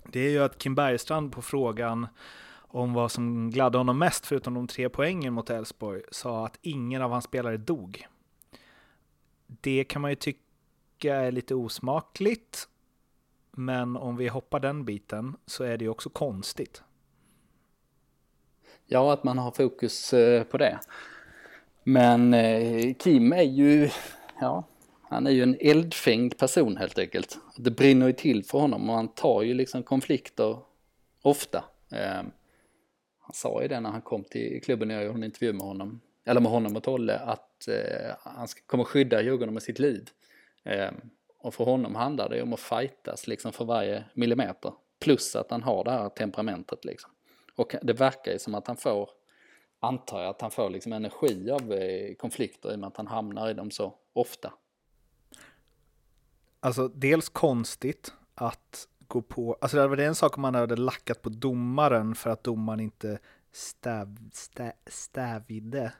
det 0.05 0.21
är 0.21 0.31
ju 0.31 0.39
att 0.39 0.59
Kim 0.59 0.75
Bergstrand 0.75 1.33
på 1.33 1.43
frågan 1.43 2.07
om 2.55 2.93
vad 2.93 3.13
som 3.13 3.51
gladde 3.51 3.79
honom 3.79 3.99
mest, 3.99 4.27
förutom 4.27 4.55
de 4.55 4.67
tre 4.67 4.89
poängen 4.89 5.33
mot 5.33 5.51
Elfsborg, 5.51 6.03
sa 6.11 6.47
att 6.47 6.59
ingen 6.63 7.03
av 7.03 7.11
hans 7.11 7.25
spelare 7.25 7.57
dog. 7.57 8.07
Det 9.47 9.85
kan 9.85 10.03
man 10.03 10.11
ju 10.11 10.15
tycka 10.15 11.15
är 11.17 11.33
lite 11.33 11.55
osmakligt, 11.55 12.69
men 13.51 13.97
om 13.97 14.17
vi 14.17 14.29
hoppar 14.29 14.61
den 14.61 14.85
biten 14.85 15.37
så 15.47 15.65
är 15.65 15.79
det 15.79 15.85
ju 15.85 15.89
också 15.89 16.11
konstigt. 16.11 16.83
Ja, 18.87 19.13
att 19.13 19.25
man 19.25 19.39
har 19.39 19.51
fokus 19.51 20.13
eh, 20.13 20.45
på 20.45 20.59
det. 20.59 20.79
Men 21.85 22.35
eh, 22.35 22.95
Kim 22.95 23.33
är 23.33 23.43
ju, 23.43 23.91
ja, 24.41 24.65
han 25.03 25.27
är 25.27 25.31
ju 25.31 25.43
en 25.43 25.57
eldfängd 25.61 26.39
person 26.39 26.77
helt 26.77 26.99
enkelt. 26.99 27.39
Det 27.57 27.71
brinner 27.71 28.07
ju 28.07 28.13
till 28.13 28.45
för 28.45 28.59
honom 28.59 28.91
och 28.91 28.97
han 28.97 29.09
tar 29.09 29.43
ju 29.43 29.55
liksom 29.55 29.83
konflikter 29.83 30.59
ofta. 31.23 31.65
Eh, 31.93 32.23
han 33.21 33.35
sa 33.35 33.63
ju 33.63 33.69
det 33.69 33.81
när 33.81 33.91
han 33.91 34.03
kom 34.03 34.25
till 34.25 34.63
klubben 34.63 34.89
när 34.89 34.95
jag 34.95 35.05
gjorde 35.05 35.19
en 35.19 35.25
intervju 35.25 35.53
med 35.53 35.67
honom, 35.67 36.01
eller 36.25 36.41
med 36.41 36.51
honom 36.51 36.77
och 36.77 36.83
Tolle, 36.83 37.19
att 37.19 37.69
eh, 37.69 38.15
han 38.19 38.47
kommer 38.67 38.85
skydda 38.85 39.23
Djurgården 39.23 39.55
med 39.55 39.63
sitt 39.63 39.79
liv. 39.79 40.09
Eh, 40.65 40.91
och 41.39 41.55
för 41.55 41.65
honom 41.65 41.95
handlar 41.95 42.29
det 42.29 42.43
om 42.43 42.53
att 42.53 42.61
fightas 42.61 43.27
liksom 43.27 43.53
för 43.53 43.65
varje 43.65 44.05
millimeter. 44.15 44.73
Plus 45.01 45.37
att 45.37 45.51
han 45.51 45.63
har 45.63 45.85
det 45.85 45.91
här 45.91 46.09
temperamentet 46.09 46.85
liksom. 46.85 47.11
Och 47.57 47.75
det 47.83 47.93
verkar 47.93 48.33
ju 48.33 48.39
som 48.39 48.55
att 48.55 48.67
han 48.67 48.77
får, 48.77 49.11
antar 49.83 50.23
jag, 50.23 50.31
att 50.31 50.41
han 50.41 50.51
får 50.51 50.71
liksom 50.71 50.93
energi 50.93 51.51
av 51.51 51.73
eh, 51.73 52.15
konflikter 52.15 52.73
i 52.73 52.75
och 52.75 52.79
med 52.79 52.87
att 52.87 52.97
han 52.97 53.07
hamnar 53.07 53.51
i 53.51 53.55
dem 53.55 53.71
så 53.71 53.95
ofta. 54.13 54.53
Alltså 56.61 56.89
dels 56.89 57.29
konstigt 57.29 58.13
att 58.35 58.89
gå 59.07 59.23
på, 59.23 59.57
alltså 59.61 59.77
det 59.77 59.89
var 59.89 59.97
en 59.97 60.15
sak 60.15 60.37
om 60.37 60.43
man 60.43 60.55
hade 60.55 60.77
lackat 60.77 61.23
på 61.23 61.29
domaren 61.29 62.15
för 62.15 62.31
att 62.31 62.45
domaren 62.45 62.81
inte 62.81 63.19
stäv, 63.53 64.31
stä, 64.33 64.73
stävide 64.87 65.93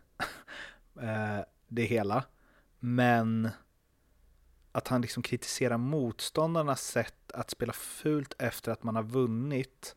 eh, 1.01 1.45
det 1.69 1.85
hela. 1.85 2.25
Men 2.79 3.51
att 4.73 4.89
han 4.89 5.01
liksom 5.01 5.23
kritiserar 5.23 5.79
motståndarnas 5.79 6.83
sätt 6.83 7.33
att 7.33 7.51
spela 7.51 7.73
fult 7.73 8.35
efter 8.39 8.73
att 8.73 8.83
man 8.83 8.97
har 8.97 9.03
vunnit. 9.03 9.97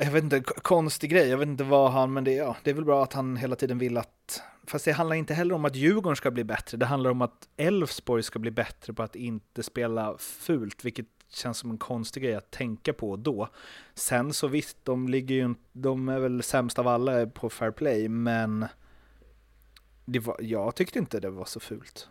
Jag 0.00 0.10
vet 0.10 0.24
inte, 0.24 0.40
konstig 0.40 1.10
grej, 1.10 1.28
jag 1.28 1.38
vet 1.38 1.48
inte 1.48 1.64
vad 1.64 1.92
han, 1.92 2.12
men 2.12 2.24
det, 2.24 2.32
ja, 2.32 2.56
det 2.62 2.70
är 2.70 2.74
väl 2.74 2.84
bra 2.84 3.02
att 3.02 3.12
han 3.12 3.36
hela 3.36 3.56
tiden 3.56 3.78
vill 3.78 3.96
att 3.96 4.42
Fast 4.68 4.84
det 4.84 4.92
handlar 4.92 5.16
inte 5.16 5.34
heller 5.34 5.54
om 5.54 5.64
att 5.64 5.76
Djurgården 5.76 6.16
ska 6.16 6.30
bli 6.30 6.44
bättre, 6.44 6.76
det 6.76 6.86
handlar 6.86 7.10
om 7.10 7.22
att 7.22 7.48
Elfsborg 7.56 8.22
ska 8.22 8.38
bli 8.38 8.50
bättre 8.50 8.92
på 8.92 9.02
att 9.02 9.16
inte 9.16 9.62
spela 9.62 10.18
fult, 10.18 10.84
vilket 10.84 11.06
känns 11.28 11.58
som 11.58 11.70
en 11.70 11.78
konstig 11.78 12.22
grej 12.22 12.34
att 12.34 12.50
tänka 12.50 12.92
på 12.92 13.16
då. 13.16 13.48
Sen 13.94 14.32
så 14.32 14.48
visst, 14.48 14.84
de 14.84 15.08
ligger 15.08 15.34
ju, 15.34 15.54
de 15.72 16.08
är 16.08 16.18
väl 16.18 16.42
sämst 16.42 16.78
av 16.78 16.88
alla 16.88 17.26
på 17.26 17.50
fair 17.50 17.70
play, 17.70 18.08
men 18.08 18.66
det 20.04 20.18
var, 20.18 20.36
jag 20.40 20.74
tyckte 20.74 20.98
inte 20.98 21.20
det 21.20 21.30
var 21.30 21.44
så 21.44 21.60
fult. 21.60 22.08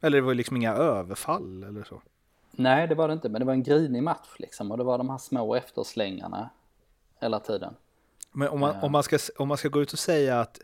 Eller 0.00 0.18
det 0.18 0.26
var 0.26 0.34
liksom 0.34 0.56
inga 0.56 0.72
överfall 0.72 1.64
eller 1.64 1.84
så. 1.84 2.02
Nej, 2.50 2.88
det 2.88 2.94
var 2.94 3.08
det 3.08 3.14
inte, 3.14 3.28
men 3.28 3.40
det 3.40 3.44
var 3.44 3.52
en 3.52 3.62
grinig 3.62 4.02
match 4.02 4.28
liksom 4.38 4.70
och 4.70 4.78
det 4.78 4.84
var 4.84 4.98
de 4.98 5.10
här 5.10 5.18
små 5.18 5.54
efterslängarna 5.54 6.50
hela 7.22 7.40
tiden. 7.40 7.74
Men 8.32 8.48
om 8.48 8.60
man, 8.60 8.76
om 8.76 8.92
man, 8.92 9.02
ska, 9.02 9.18
om 9.38 9.48
man 9.48 9.56
ska 9.56 9.68
gå 9.68 9.82
ut 9.82 9.92
och 9.92 9.98
säga 9.98 10.40
att 10.40 10.60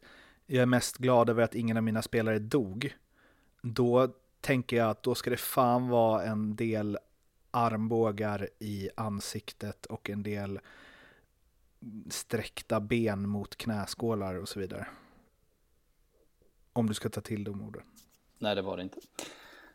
jag 0.47 0.63
är 0.63 0.67
mest 0.67 0.97
glad 0.97 1.31
över 1.31 1.43
att 1.43 1.55
ingen 1.55 1.77
av 1.77 1.83
mina 1.83 2.03
spelare 2.03 2.39
dog, 2.39 2.97
då 3.63 4.09
tänker 4.41 4.77
jag 4.77 4.91
att 4.91 5.03
då 5.03 5.15
ska 5.15 5.31
det 5.31 5.37
fan 5.37 5.89
vara 5.89 6.25
en 6.25 6.57
del 6.57 6.99
armbågar 7.51 8.49
i 8.59 8.91
ansiktet 8.95 9.87
och 9.87 10.11
en 10.11 10.23
del 10.23 10.61
sträckta 12.11 12.81
ben 12.81 13.29
mot 13.29 13.57
knäskålar 13.57 14.35
och 14.35 14.49
så 14.49 14.61
vidare. 14.61 14.87
Om 16.73 16.87
du 16.87 16.95
ska 16.95 17.09
ta 17.09 17.21
till 17.21 17.45
de 17.45 17.63
orden. 17.63 17.83
Nej, 18.39 18.55
det 18.55 18.63
var 18.63 18.77
det 18.77 18.83
inte. 18.83 19.01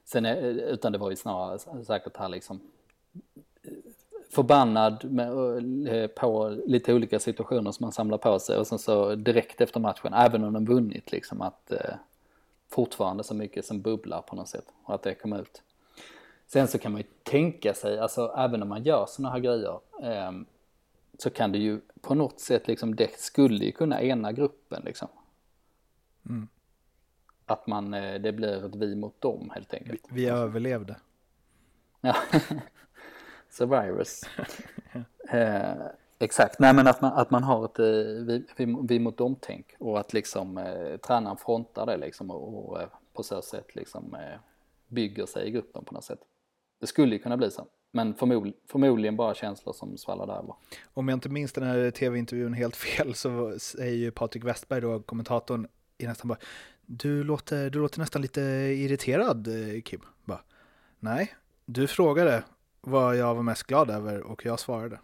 Sen, 0.03 0.25
utan 0.25 0.91
det 0.91 0.97
var 0.97 1.09
ju 1.09 1.15
snarare 1.15 1.83
säkert 1.83 2.17
här 2.17 2.29
liksom 2.29 2.61
förbannad 4.33 5.11
med, 5.11 5.29
eh, 5.87 6.07
på 6.07 6.57
lite 6.65 6.93
olika 6.93 7.19
situationer 7.19 7.71
som 7.71 7.83
man 7.83 7.91
samlar 7.91 8.17
på 8.17 8.39
sig 8.39 8.57
och 8.57 8.67
sen 8.67 8.79
så 8.79 9.15
direkt 9.15 9.61
efter 9.61 9.79
matchen, 9.79 10.13
även 10.13 10.43
om 10.43 10.53
de 10.53 10.65
vunnit 10.65 11.11
liksom 11.11 11.41
att 11.41 11.71
eh, 11.71 11.95
fortfarande 12.69 13.23
så 13.23 13.33
mycket 13.33 13.65
som 13.65 13.81
bubblar 13.81 14.21
på 14.21 14.35
något 14.35 14.47
sätt 14.47 14.65
och 14.83 14.95
att 14.95 15.03
det 15.03 15.15
kom 15.15 15.33
ut. 15.33 15.61
Sen 16.47 16.67
så 16.67 16.77
kan 16.77 16.91
man 16.91 17.01
ju 17.01 17.07
tänka 17.23 17.73
sig, 17.73 17.99
alltså 17.99 18.33
även 18.37 18.61
om 18.61 18.69
man 18.69 18.83
gör 18.83 19.05
sådana 19.05 19.33
här 19.33 19.39
grejer, 19.39 19.79
eh, 20.01 20.31
så 21.17 21.29
kan 21.29 21.51
det 21.51 21.57
ju 21.57 21.79
på 22.01 22.15
något 22.15 22.39
sätt 22.39 22.67
liksom, 22.67 22.95
det 22.95 23.19
skulle 23.19 23.65
ju 23.65 23.71
kunna 23.71 24.01
ena 24.01 24.31
gruppen 24.31 24.81
liksom. 24.85 25.07
Mm. 26.29 26.47
att 27.45 27.67
man, 27.67 27.91
det 27.91 28.35
blir 28.35 28.65
ett 28.65 28.75
vi 28.75 28.95
mot 28.95 29.21
dem 29.21 29.51
helt 29.53 29.73
enkelt. 29.73 30.01
Vi, 30.09 30.23
vi 30.23 30.29
överlevde. 30.29 30.95
Ja, 32.01 32.15
Survivors. 33.53 34.21
eh, 35.29 35.85
exakt, 36.19 36.59
nej 36.59 36.73
men 36.73 36.87
att 36.87 37.01
man, 37.01 37.13
att 37.13 37.31
man 37.31 37.43
har 37.43 37.65
ett 37.65 37.79
eh, 37.79 37.85
vi, 38.25 38.45
vi, 38.55 38.77
vi 38.83 38.99
mot 38.99 39.17
dem-tänk 39.17 39.65
och 39.79 39.99
att 39.99 40.13
liksom 40.13 40.57
eh, 40.57 40.97
tränaren 40.97 41.37
frontar 41.37 41.85
det 41.85 41.97
liksom 41.97 42.31
och, 42.31 42.69
och 42.69 42.81
eh, 42.81 42.87
på 43.13 43.23
så 43.23 43.41
sätt 43.41 43.75
liksom 43.75 44.13
eh, 44.13 44.39
bygger 44.87 45.25
sig 45.25 45.47
i 45.47 45.51
gruppen 45.51 45.85
på 45.85 45.93
något 45.93 46.03
sätt. 46.03 46.19
Det 46.79 46.87
skulle 46.87 47.15
ju 47.15 47.19
kunna 47.19 47.37
bli 47.37 47.51
så, 47.51 47.65
men 47.91 48.13
förmod, 48.13 48.53
förmodligen 48.67 49.15
bara 49.15 49.33
känslor 49.33 49.73
som 49.73 49.97
svallar 49.97 50.37
över. 50.37 50.55
Om 50.93 51.09
jag 51.09 51.15
inte 51.15 51.29
minns 51.29 51.53
den 51.53 51.63
här 51.63 51.91
tv-intervjun 51.91 52.53
helt 52.53 52.75
fel 52.75 53.15
så 53.15 53.59
säger 53.59 53.95
ju 53.95 54.11
Patrik 54.11 54.43
Westberg 54.43 54.81
då, 54.81 54.99
kommentatorn, 54.99 55.67
i 55.97 56.07
nästan 56.07 56.27
bara 56.27 56.39
du 56.85 57.23
låter, 57.23 57.69
du 57.69 57.79
låter 57.79 57.99
nästan 57.99 58.21
lite 58.21 58.41
irriterad 58.41 59.47
eh, 59.47 59.81
Kim. 59.81 60.01
Bara, 60.25 60.41
Nej, 60.99 61.33
du 61.65 61.87
frågade 61.87 62.43
vad 62.83 63.15
jag 63.15 63.35
var 63.35 63.43
mest 63.43 63.63
glad 63.63 63.89
över 63.89 64.21
och 64.21 64.45
jag 64.45 64.59
svarade. 64.59 64.99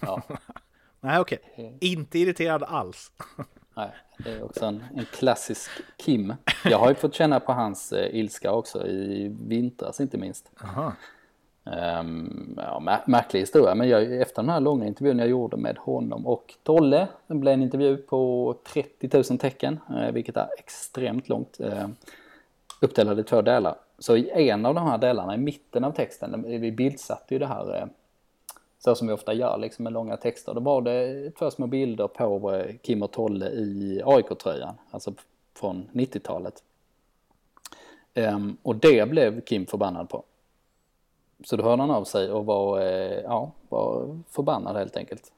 Ja. 0.00 0.22
Nej, 1.00 1.20
okej. 1.20 1.38
Okay. 1.52 1.72
Inte 1.80 2.18
irriterad 2.18 2.62
alls. 2.62 3.12
Nej, 3.76 3.90
det 4.18 4.30
är 4.30 4.42
också 4.42 4.64
en, 4.64 4.84
en, 4.96 5.04
klassisk 5.04 5.70
Kim. 5.96 6.34
Jag 6.64 6.78
har 6.78 6.88
ju 6.88 6.94
fått 6.94 7.14
känna 7.14 7.40
på 7.40 7.52
hans 7.52 7.92
eh, 7.92 8.16
ilska 8.16 8.52
också 8.52 8.86
i 8.86 9.36
vintras 9.40 10.00
inte 10.00 10.18
minst. 10.18 10.50
Aha. 10.64 10.92
Um, 12.00 12.54
ja, 12.56 13.02
märklig 13.06 13.40
historia, 13.40 13.74
men 13.74 13.88
jag, 13.88 14.20
efter 14.20 14.42
den 14.42 14.50
här 14.50 14.60
långa 14.60 14.86
intervjun 14.86 15.18
jag 15.18 15.28
gjorde 15.28 15.56
med 15.56 15.78
honom 15.78 16.26
och 16.26 16.54
Tolle, 16.62 17.08
det 17.26 17.34
blev 17.34 17.54
en 17.54 17.62
intervju 17.62 17.96
på 17.96 18.54
30 18.72 19.10
000 19.30 19.38
tecken, 19.38 19.80
eh, 19.90 20.12
vilket 20.12 20.36
är 20.36 20.48
extremt 20.58 21.28
långt, 21.28 21.60
eh, 21.60 21.88
uppdelad 22.80 23.20
i 23.20 23.22
två 23.22 23.42
delar. 23.42 23.76
Så 23.98 24.16
i 24.16 24.50
en 24.50 24.66
av 24.66 24.74
de 24.74 24.86
här 24.86 24.98
delarna, 24.98 25.34
i 25.34 25.38
mitten 25.38 25.84
av 25.84 25.92
texten, 25.92 26.44
vi 26.60 26.72
bildsatte 26.72 27.34
ju 27.34 27.38
det 27.38 27.46
här 27.46 27.76
eh, 27.76 27.86
så 28.78 28.94
som 28.94 29.06
vi 29.06 29.12
ofta 29.12 29.34
gör 29.34 29.58
liksom 29.58 29.82
med 29.82 29.92
långa 29.92 30.16
texter. 30.16 30.54
Då 30.54 30.60
var 30.60 30.82
det 30.82 31.30
två 31.30 31.50
små 31.50 31.66
bilder 31.66 32.08
på 32.08 32.54
eh, 32.54 32.76
Kim 32.82 33.02
och 33.02 33.10
Tolle 33.10 33.50
i 33.50 34.02
AIK-tröjan, 34.04 34.74
alltså 34.90 35.14
från 35.54 35.88
90-talet. 35.92 36.62
Ehm, 38.14 38.56
och 38.62 38.76
det 38.76 39.08
blev 39.08 39.40
Kim 39.40 39.66
förbannad 39.66 40.08
på. 40.08 40.22
Så 41.44 41.56
då 41.56 41.64
hörde 41.64 41.82
han 41.82 41.90
av 41.90 42.04
sig 42.04 42.30
och 42.30 42.46
var, 42.46 42.80
eh, 42.80 43.20
ja, 43.24 43.52
var 43.68 44.18
förbannad 44.30 44.76
helt 44.76 44.96
enkelt. 44.96 45.32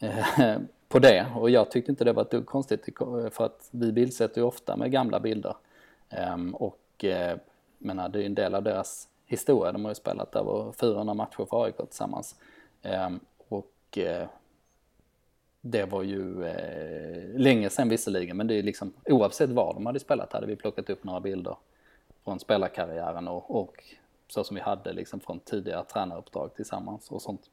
Ehm, 0.00 0.68
på 0.88 0.98
det 0.98 1.26
och 1.36 1.50
jag 1.50 1.70
tyckte 1.70 1.92
inte 1.92 2.04
det 2.04 2.12
var 2.12 2.22
ett 2.22 2.30
dugg 2.30 2.46
konstigt 2.46 2.84
för 3.30 3.44
att 3.44 3.68
vi 3.70 3.92
bildsätter 3.92 4.40
ju 4.40 4.46
ofta 4.46 4.76
med 4.76 4.92
gamla 4.92 5.20
bilder. 5.20 5.56
Ehm, 6.10 6.54
och 6.54 7.04
menar, 7.78 8.04
eh, 8.04 8.10
det 8.10 8.18
är 8.18 8.20
ju 8.20 8.26
en 8.26 8.34
del 8.34 8.54
av 8.54 8.62
deras 8.62 9.08
historia. 9.26 9.72
De 9.72 9.84
har 9.84 9.90
ju 9.90 9.94
spelat 9.94 10.36
över 10.36 10.72
400 10.72 11.14
matcher 11.14 11.46
för 11.50 11.64
AIK 11.64 11.76
tillsammans. 11.76 12.36
Ehm, 12.82 13.20
och 13.48 13.98
eh, 13.98 14.28
det 15.60 15.84
var 15.84 16.02
ju 16.02 16.44
eh, 16.44 17.38
länge 17.38 17.70
sedan 17.70 17.88
visserligen, 17.88 18.36
men 18.36 18.46
det 18.46 18.54
är 18.54 18.62
liksom 18.62 18.92
oavsett 19.04 19.50
var 19.50 19.74
de 19.74 19.86
hade 19.86 20.00
spelat 20.00 20.32
hade 20.32 20.46
vi 20.46 20.56
plockat 20.56 20.90
upp 20.90 21.04
några 21.04 21.20
bilder 21.20 21.56
från 22.24 22.40
spelarkarriären 22.40 23.28
och, 23.28 23.60
och 23.60 23.84
så 24.28 24.44
som 24.44 24.54
vi 24.54 24.60
hade 24.60 24.92
liksom 24.92 25.20
från 25.20 25.40
tidigare 25.40 25.84
tränaruppdrag 25.84 26.54
tillsammans 26.54 27.10
och 27.10 27.22
sånt. 27.22 27.50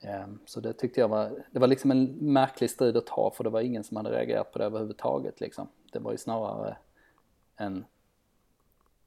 Ehm, 0.00 0.38
så 0.46 0.60
det 0.60 0.72
tyckte 0.72 1.00
jag 1.00 1.08
var, 1.08 1.44
det 1.50 1.58
var 1.58 1.66
liksom 1.66 1.90
en 1.90 2.04
märklig 2.20 2.70
strid 2.70 2.96
att 2.96 3.06
ta 3.06 3.30
för 3.30 3.44
det 3.44 3.50
var 3.50 3.60
ingen 3.60 3.84
som 3.84 3.96
hade 3.96 4.10
reagerat 4.10 4.52
på 4.52 4.58
det 4.58 4.64
överhuvudtaget 4.64 5.40
liksom. 5.40 5.68
Det 5.92 5.98
var 5.98 6.12
ju 6.12 6.18
snarare 6.18 6.76
en 7.56 7.84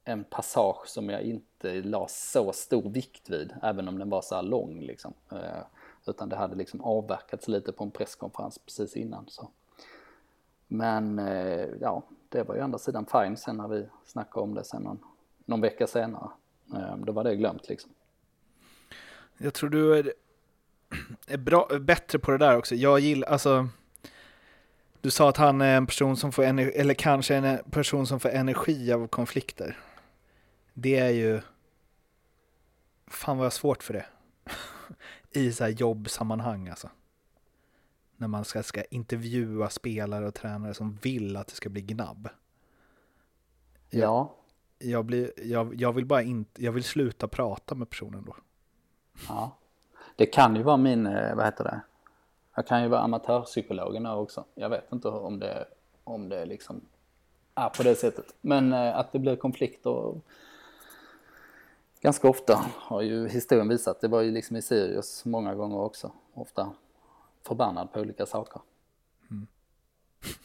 en 0.04 0.24
passage 0.24 0.86
som 0.86 1.10
jag 1.10 1.22
inte 1.22 1.72
la 1.82 2.06
så 2.08 2.52
stor 2.52 2.90
vikt 2.90 3.30
vid, 3.30 3.54
även 3.62 3.88
om 3.88 3.98
den 3.98 4.10
var 4.10 4.22
så 4.22 4.34
här 4.34 4.42
lång 4.42 4.80
liksom. 4.80 5.14
Eh, 5.32 5.62
utan 6.06 6.28
det 6.28 6.36
hade 6.36 6.56
liksom 6.56 6.80
avverkats 6.80 7.48
lite 7.48 7.72
på 7.72 7.84
en 7.84 7.90
presskonferens 7.90 8.58
precis 8.58 8.96
innan. 8.96 9.24
Så. 9.28 9.50
Men 10.68 11.18
eh, 11.18 11.66
ja, 11.80 12.02
det 12.28 12.42
var 12.42 12.54
ju 12.54 12.60
andra 12.60 12.78
sidan 12.78 13.06
fine 13.06 13.36
sen 13.36 13.56
när 13.56 13.68
vi 13.68 13.86
snackade 14.04 14.44
om 14.44 14.54
det 14.54 14.64
sen 14.64 14.82
någon, 14.82 14.98
någon 15.44 15.60
vecka 15.60 15.86
senare. 15.86 16.30
Eh, 16.74 16.96
då 16.96 17.12
var 17.12 17.24
det 17.24 17.36
glömt 17.36 17.68
liksom. 17.68 17.90
Jag 19.38 19.54
tror 19.54 19.70
du 19.70 19.98
är, 19.98 20.12
är 21.26 21.38
bra, 21.38 21.68
bättre 21.80 22.18
på 22.18 22.30
det 22.30 22.38
där 22.38 22.56
också. 22.56 22.74
Jag 22.74 23.00
gillar, 23.00 23.28
alltså 23.28 23.68
du 25.00 25.10
sa 25.10 25.28
att 25.28 25.36
han 25.36 25.60
är 25.60 25.76
en 25.76 25.86
person 25.86 26.16
som 26.16 26.32
får 26.32 26.42
energi, 26.42 26.72
eller 26.76 26.94
kanske 26.94 27.36
en 27.36 27.58
person 27.70 28.06
som 28.06 28.20
får 28.20 28.28
energi 28.28 28.92
av 28.92 29.06
konflikter 29.06 29.76
det 30.80 30.98
är 30.98 31.10
ju... 31.10 31.40
Fan 33.06 33.36
vad 33.36 33.44
jag 33.44 33.50
har 33.50 33.50
svårt 33.50 33.82
för 33.82 33.94
det. 33.94 34.06
I 35.40 35.52
så 35.52 35.64
här 35.64 35.70
jobbsammanhang 35.70 36.68
alltså. 36.68 36.90
När 38.16 38.28
man 38.28 38.44
ska, 38.44 38.62
ska 38.62 38.84
intervjua 38.84 39.70
spelare 39.70 40.26
och 40.26 40.34
tränare 40.34 40.74
som 40.74 40.98
vill 41.02 41.36
att 41.36 41.46
det 41.46 41.54
ska 41.54 41.68
bli 41.68 41.82
gnabb. 41.82 42.28
Ja. 43.90 44.34
Jag, 44.78 45.04
blir, 45.04 45.32
jag, 45.36 45.74
jag 45.74 45.92
vill 45.92 46.06
bara 46.06 46.22
inte, 46.22 46.64
jag 46.64 46.72
vill 46.72 46.84
sluta 46.84 47.28
prata 47.28 47.74
med 47.74 47.90
personen 47.90 48.24
då. 48.24 48.36
Ja. 49.28 49.56
Det 50.16 50.26
kan 50.26 50.56
ju 50.56 50.62
vara 50.62 50.76
min, 50.76 51.06
eh, 51.06 51.34
vad 51.34 51.44
heter 51.44 51.64
det? 51.64 51.80
Jag 52.54 52.66
kan 52.66 52.82
ju 52.82 52.88
vara 52.88 53.00
amatörpsykologen 53.00 54.06
också. 54.06 54.44
Jag 54.54 54.70
vet 54.70 54.92
inte 54.92 55.08
om 55.08 55.38
det, 55.38 55.68
om 56.04 56.28
det 56.28 56.46
liksom 56.46 56.80
är 57.54 57.68
på 57.68 57.82
det 57.82 57.94
sättet. 57.94 58.34
Men 58.40 58.72
eh, 58.72 58.96
att 58.96 59.12
det 59.12 59.18
blir 59.18 59.36
konflikter 59.36 60.20
ganska 62.00 62.28
ofta 62.28 62.64
har 62.76 63.02
ju 63.02 63.28
historien 63.28 63.68
visat. 63.68 64.00
Det 64.00 64.08
var 64.08 64.20
ju 64.20 64.30
liksom 64.30 64.56
i 64.56 64.62
Sirius 64.62 65.24
många 65.24 65.54
gånger 65.54 65.78
också. 65.78 66.12
Ofta 66.34 66.72
förbannad 67.46 67.92
på 67.92 68.00
olika 68.00 68.26
saker. 68.26 68.62
Mm. 69.30 69.46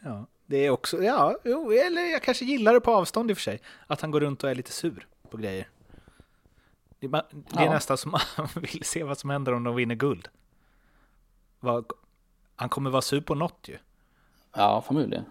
Ja, 0.00 0.26
det 0.46 0.56
är 0.56 0.70
också, 0.70 1.02
ja, 1.02 1.36
jo, 1.44 1.72
eller 1.72 2.02
jag 2.02 2.22
kanske 2.22 2.44
gillar 2.44 2.74
det 2.74 2.80
på 2.80 2.90
avstånd 2.90 3.30
i 3.30 3.32
och 3.32 3.36
för 3.36 3.42
sig. 3.42 3.60
Att 3.86 4.00
han 4.00 4.10
går 4.10 4.20
runt 4.20 4.44
och 4.44 4.50
är 4.50 4.54
lite 4.54 4.72
sur 4.72 5.06
på 5.30 5.36
grejer. 5.36 5.68
Det, 6.98 7.06
är, 7.06 7.24
ja. 7.52 7.72
nästan 7.72 7.98
som 7.98 8.10
man 8.10 8.48
vill 8.54 8.84
se 8.84 9.04
vad 9.04 9.18
som 9.18 9.30
händer 9.30 9.52
om 9.52 9.64
de 9.64 9.74
vinner 9.74 9.94
guld. 9.94 10.28
Han 12.56 12.68
kommer 12.68 12.90
vara 12.90 13.02
sur 13.02 13.20
på 13.20 13.34
något 13.34 13.68
ju. 13.68 13.78
Ja, 14.52 14.82
förmodligen. 14.86 15.24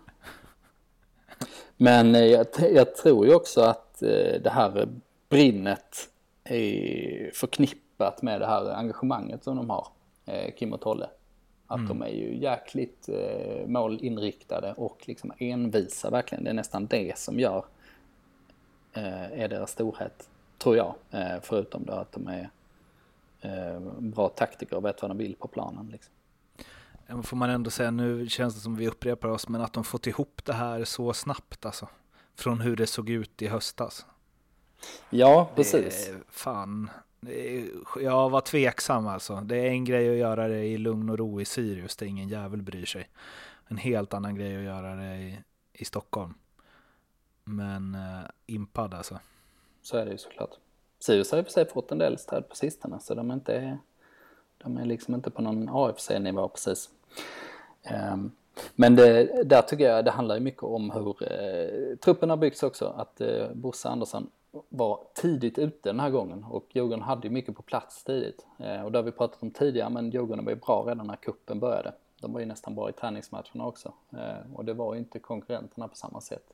Men 1.78 2.16
eh, 2.16 2.26
jag, 2.26 2.48
jag 2.72 2.96
tror 2.96 3.26
ju 3.26 3.34
också 3.34 3.62
att 3.62 4.02
eh, 4.02 4.42
det 4.44 4.50
här 4.54 4.88
brinnet 5.30 6.10
är 6.44 7.32
förknippat 7.34 8.22
med 8.22 8.42
det 8.42 8.48
här 8.48 8.74
engagemanget 8.74 9.44
som 9.44 9.56
de 9.56 9.70
har, 9.70 9.88
eh, 10.26 10.54
Kim 10.56 10.74
och 10.74 10.82
Tolle. 10.82 11.10
Att 11.68 11.78
mm. 11.78 11.88
de 11.88 12.02
är 12.02 12.10
ju 12.10 12.38
jäkligt 12.38 13.10
eh, 13.10 13.68
målinriktade 13.68 14.74
och 14.74 15.04
liksom 15.08 15.32
envisa 15.38 16.10
verkligen. 16.10 16.44
Det 16.44 16.50
är 16.50 16.54
nästan 16.54 16.86
det 16.86 17.18
som 17.18 17.40
gör 17.40 17.66
eh, 18.94 19.42
är 19.42 19.48
deras 19.48 19.72
storhet, 19.72 20.30
tror 20.58 20.78
jag. 20.78 20.96
Eh, 21.12 21.36
förutom 21.42 21.86
då 21.86 21.94
att 21.94 22.12
de 22.12 22.28
är 22.28 22.50
eh, 23.42 23.80
bra 24.00 24.30
taktiker 24.30 24.76
och 24.76 24.86
vet 24.86 25.02
vad 25.02 25.12
de 25.12 25.18
vill 25.18 25.36
på 25.36 25.48
planen. 25.48 25.90
Liksom. 25.92 26.14
Får 27.24 27.38
man 27.38 27.50
ändå 27.50 27.70
säga, 27.70 27.92
nu 27.92 28.30
känns 28.30 28.56
det 28.56 28.62
som 28.62 28.76
vi 28.76 28.88
upprepar 28.88 29.30
oss, 29.30 29.50
men 29.50 29.62
att 29.62 29.74
de 29.74 29.84
fått 29.84 30.08
ihop 30.08 30.42
det 30.46 30.54
här 30.54 30.84
så 30.84 31.14
snabbt 31.14 31.66
alltså. 31.66 31.88
Från 32.36 32.62
hur 32.62 32.76
det 32.76 32.88
såg 32.88 33.10
ut 33.10 33.42
i 33.42 33.48
höstas. 33.48 34.06
Ja, 35.10 35.50
precis. 35.56 36.08
Det, 36.08 36.20
fan, 36.28 36.90
jag 38.02 38.30
var 38.30 38.42
tveksam 38.42 39.08
alltså. 39.08 39.36
Det 39.36 39.58
är 39.58 39.70
en 39.70 39.86
grej 39.86 40.10
att 40.10 40.18
göra 40.18 40.48
det 40.48 40.66
i 40.66 40.78
lugn 40.78 41.10
och 41.10 41.18
ro 41.18 41.42
i 41.42 41.46
Sirius 41.46 41.96
där 41.96 42.06
ingen 42.06 42.30
jävel 42.30 42.62
bryr 42.62 42.86
sig. 42.86 43.10
En 43.68 43.78
helt 43.78 44.14
annan 44.14 44.36
grej 44.36 44.58
att 44.58 44.64
göra 44.64 44.96
det 44.96 45.16
i, 45.16 45.40
i 45.74 45.86
Stockholm. 45.86 46.34
Men 47.44 47.96
uh, 47.96 48.30
impad 48.46 48.94
alltså. 48.94 49.20
Så 49.82 49.98
är 49.98 50.06
det 50.06 50.12
ju 50.12 50.18
såklart. 50.18 50.52
Sirius 51.00 51.32
har 51.32 51.40
och 51.40 51.46
för 51.46 51.52
sig 51.52 51.70
fått 51.70 51.92
en 51.92 51.98
del 51.98 52.18
stöd 52.18 52.50
på 52.50 52.56
sistone 52.56 53.00
så 53.00 53.16
de 53.16 53.30
är 53.30 53.34
inte, 53.34 53.78
de 54.58 54.78
är 54.78 54.86
liksom 54.86 55.16
inte 55.16 55.32
på 55.32 55.42
någon 55.42 55.70
AFC-nivå 55.70 56.48
precis. 56.48 56.90
Um, 58.14 58.32
men 58.76 58.96
det, 58.96 59.44
där 59.44 59.62
tycker 59.62 59.90
jag 59.90 60.06
det 60.06 60.12
handlar 60.12 60.36
ju 60.36 60.42
mycket 60.42 60.64
om 60.64 60.92
hur 60.92 61.34
eh, 61.34 61.98
truppen 61.98 62.30
har 62.30 62.38
byggts 62.38 62.64
också. 62.64 62.86
Att 62.98 63.22
eh, 63.22 63.52
Bosse 63.54 63.90
Andersson 63.90 64.30
var 64.70 65.00
tidigt 65.14 65.58
ute 65.58 65.90
den 65.90 66.00
här 66.00 66.10
gången 66.10 66.44
och 66.44 66.66
Djurgården 66.70 67.02
hade 67.02 67.28
ju 67.28 67.34
mycket 67.34 67.56
på 67.56 67.62
plats 67.62 68.04
tidigt. 68.04 68.46
Eh, 68.60 68.82
och 68.82 68.92
det 68.92 68.98
har 68.98 69.04
vi 69.04 69.12
pratat 69.12 69.44
om 69.44 69.52
tidigare 69.52 69.90
men 69.90 70.10
Djurgården 70.10 70.46
var 70.46 70.52
ju 70.52 70.60
bra 70.60 70.84
redan 70.88 71.08
när 71.08 71.16
kuppen 71.16 71.60
började. 71.60 71.94
De 72.22 72.34
var 72.34 72.40
ju 72.40 72.46
nästan 72.46 72.76
bra 72.76 72.90
i 72.90 72.94
träningsmatcherna 72.94 73.66
också 73.66 73.94
eh, 74.12 74.54
och 74.54 74.66
det 74.66 74.74
var 74.74 74.94
ju 74.94 75.00
inte 75.00 75.20
konkurrenterna 75.20 75.88
på 75.88 75.96
samma 75.96 76.22
sätt. 76.22 76.54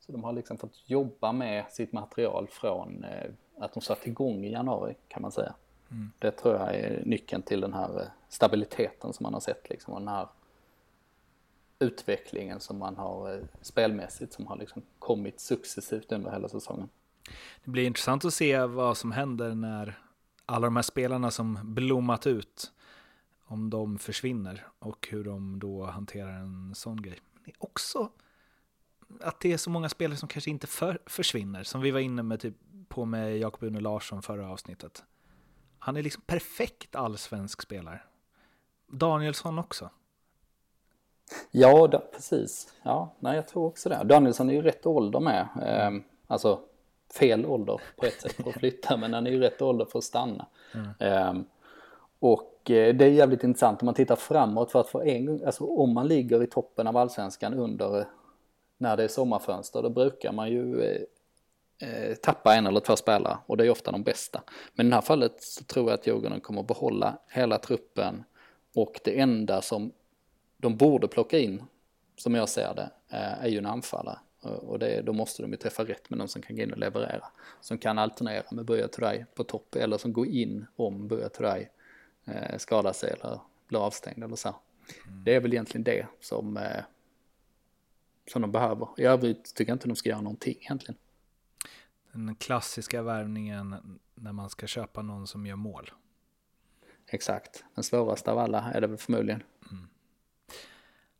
Så 0.00 0.12
de 0.12 0.24
har 0.24 0.32
liksom 0.32 0.58
fått 0.58 0.82
jobba 0.86 1.32
med 1.32 1.64
sitt 1.70 1.92
material 1.92 2.46
från 2.50 3.04
eh, 3.04 3.30
att 3.58 3.74
de 3.74 3.80
satte 3.80 4.08
igång 4.08 4.44
i 4.44 4.52
januari 4.52 4.94
kan 5.08 5.22
man 5.22 5.32
säga. 5.32 5.54
Mm. 5.90 6.12
Det 6.18 6.30
tror 6.30 6.54
jag 6.54 6.74
är 6.74 7.02
nyckeln 7.04 7.42
till 7.42 7.60
den 7.60 7.74
här 7.74 8.10
stabiliteten 8.28 9.12
som 9.12 9.24
man 9.24 9.32
har 9.32 9.40
sett 9.40 9.70
liksom 9.70 9.94
och 9.94 10.00
den 10.00 10.08
här 10.08 10.28
utvecklingen 11.78 12.60
som 12.60 12.78
man 12.78 12.96
har 12.96 13.40
spelmässigt 13.60 14.32
som 14.32 14.46
har 14.46 14.56
liksom 14.56 14.82
kommit 14.98 15.40
successivt 15.40 16.12
under 16.12 16.30
hela 16.30 16.48
säsongen. 16.48 16.88
Det 17.64 17.70
blir 17.70 17.86
intressant 17.86 18.24
att 18.24 18.34
se 18.34 18.60
vad 18.60 18.96
som 18.96 19.12
händer 19.12 19.54
när 19.54 19.98
alla 20.46 20.66
de 20.66 20.76
här 20.76 20.82
spelarna 20.82 21.30
som 21.30 21.74
blommat 21.74 22.26
ut, 22.26 22.72
om 23.44 23.70
de 23.70 23.98
försvinner 23.98 24.66
och 24.78 25.08
hur 25.10 25.24
de 25.24 25.58
då 25.58 25.84
hanterar 25.84 26.32
en 26.32 26.74
sån 26.74 27.02
grej. 27.02 27.18
Men 27.32 27.42
det 27.44 27.50
är 27.50 27.56
också 27.58 28.10
att 29.20 29.40
det 29.40 29.52
är 29.52 29.56
så 29.56 29.70
många 29.70 29.88
spelare 29.88 30.16
som 30.18 30.28
kanske 30.28 30.50
inte 30.50 30.66
för, 30.66 30.98
försvinner, 31.06 31.62
som 31.62 31.80
vi 31.80 31.90
var 31.90 32.00
inne 32.00 32.22
med 32.22 32.40
typ 32.40 32.54
på 32.88 33.04
med 33.04 33.38
Jakob 33.38 33.62
Une 33.62 33.80
Larsson 33.80 34.22
förra 34.22 34.50
avsnittet. 34.50 35.04
Han 35.78 35.96
är 35.96 36.02
liksom 36.02 36.22
perfekt 36.26 36.96
allsvensk 36.96 37.62
spelare. 37.62 38.00
Danielsson 38.86 39.58
också. 39.58 39.90
Ja, 41.50 41.86
da, 41.86 41.98
precis. 41.98 42.74
Ja, 42.82 43.14
nej, 43.20 43.36
jag 43.36 43.48
tror 43.48 43.66
också 43.66 43.88
det. 43.88 44.04
Danielsson 44.04 44.50
är 44.50 44.54
ju 44.54 44.62
rätt 44.62 44.86
ålder 44.86 45.20
med. 45.20 45.48
Ehm, 45.62 46.02
alltså 46.26 46.60
fel 47.14 47.46
ålder 47.46 47.80
på 47.96 48.06
ett 48.06 48.20
sätt 48.20 48.32
för 48.32 48.48
att 48.48 48.54
flytta, 48.54 48.96
men 48.96 49.14
han 49.14 49.26
är 49.26 49.30
ju 49.30 49.40
rätt 49.40 49.62
ålder 49.62 49.84
för 49.84 49.98
att 49.98 50.04
stanna. 50.04 50.46
Mm. 50.74 51.44
Och 52.18 52.70
eh, 52.70 52.94
det 52.94 53.04
är 53.04 53.10
jävligt 53.10 53.44
intressant 53.44 53.82
om 53.82 53.86
man 53.86 53.94
tittar 53.94 54.16
framåt 54.16 54.72
för 54.72 54.80
att 54.80 54.88
för 54.88 55.06
en 55.06 55.26
gång, 55.26 55.42
alltså 55.46 55.64
om 55.64 55.94
man 55.94 56.08
ligger 56.08 56.42
i 56.42 56.46
toppen 56.46 56.86
av 56.86 56.96
allsvenskan 56.96 57.54
under 57.54 57.98
eh, 57.98 58.06
när 58.78 58.96
det 58.96 59.04
är 59.04 59.08
sommarfönster, 59.08 59.82
då 59.82 59.90
brukar 59.90 60.32
man 60.32 60.50
ju 60.50 60.82
eh, 60.82 61.02
eh, 61.88 62.14
tappa 62.14 62.54
en 62.54 62.66
eller 62.66 62.80
två 62.80 62.96
spelare 62.96 63.38
och 63.46 63.56
det 63.56 63.66
är 63.66 63.70
ofta 63.70 63.92
de 63.92 64.02
bästa. 64.02 64.42
Men 64.74 64.86
i 64.86 64.90
det 64.90 64.94
här 64.94 65.02
fallet 65.02 65.42
så 65.42 65.64
tror 65.64 65.90
jag 65.90 65.94
att 65.94 66.06
Djurgården 66.06 66.40
kommer 66.40 66.60
att 66.60 66.66
behålla 66.66 67.18
hela 67.28 67.58
truppen 67.58 68.24
och 68.74 69.00
det 69.04 69.20
enda 69.20 69.62
som 69.62 69.92
de 70.56 70.76
borde 70.76 71.08
plocka 71.08 71.38
in, 71.38 71.62
som 72.16 72.34
jag 72.34 72.48
ser 72.48 72.74
det, 72.74 72.90
är 73.08 73.48
ju 73.48 73.58
en 73.58 73.66
anfallare. 73.66 74.18
Och 74.46 74.78
det, 74.78 75.02
då 75.02 75.12
måste 75.12 75.42
de 75.42 75.50
ju 75.50 75.56
träffa 75.56 75.84
rätt 75.84 76.10
med 76.10 76.18
någon 76.18 76.28
som 76.28 76.42
kan 76.42 76.56
gå 76.56 76.62
in 76.62 76.72
och 76.72 76.78
leverera. 76.78 77.24
Som 77.60 77.78
kan 77.78 77.98
alternera 77.98 78.44
med 78.50 78.64
Buya 78.64 78.88
Turay 78.88 79.24
på 79.34 79.44
topp 79.44 79.74
eller 79.74 79.98
som 79.98 80.12
går 80.12 80.26
in 80.26 80.66
om 80.76 81.08
Buya 81.08 81.28
Turay 81.28 81.66
eh, 82.24 82.58
skadar 82.58 82.92
sig 82.92 83.10
eller 83.10 83.40
blir 83.68 83.86
avstängd 83.86 84.24
eller 84.24 84.36
så. 84.36 84.56
Mm. 85.06 85.24
Det 85.24 85.34
är 85.34 85.40
väl 85.40 85.52
egentligen 85.52 85.84
det 85.84 86.06
som, 86.20 86.56
eh, 86.56 86.84
som 88.32 88.42
de 88.42 88.52
behöver. 88.52 88.88
I 88.96 89.04
övrigt 89.04 89.54
tycker 89.54 89.70
jag 89.70 89.74
inte 89.74 89.88
de 89.88 89.96
ska 89.96 90.08
göra 90.08 90.20
någonting 90.20 90.56
egentligen. 90.60 90.98
Den 92.12 92.34
klassiska 92.34 93.02
värvningen 93.02 93.98
när 94.14 94.32
man 94.32 94.50
ska 94.50 94.66
köpa 94.66 95.02
någon 95.02 95.26
som 95.26 95.46
gör 95.46 95.56
mål. 95.56 95.90
Exakt, 97.06 97.64
den 97.74 97.84
svåraste 97.84 98.32
av 98.32 98.38
alla 98.38 98.72
är 98.74 98.80
det 98.80 98.86
väl 98.86 98.96
förmodligen. 98.96 99.42
Mm. 99.70 99.88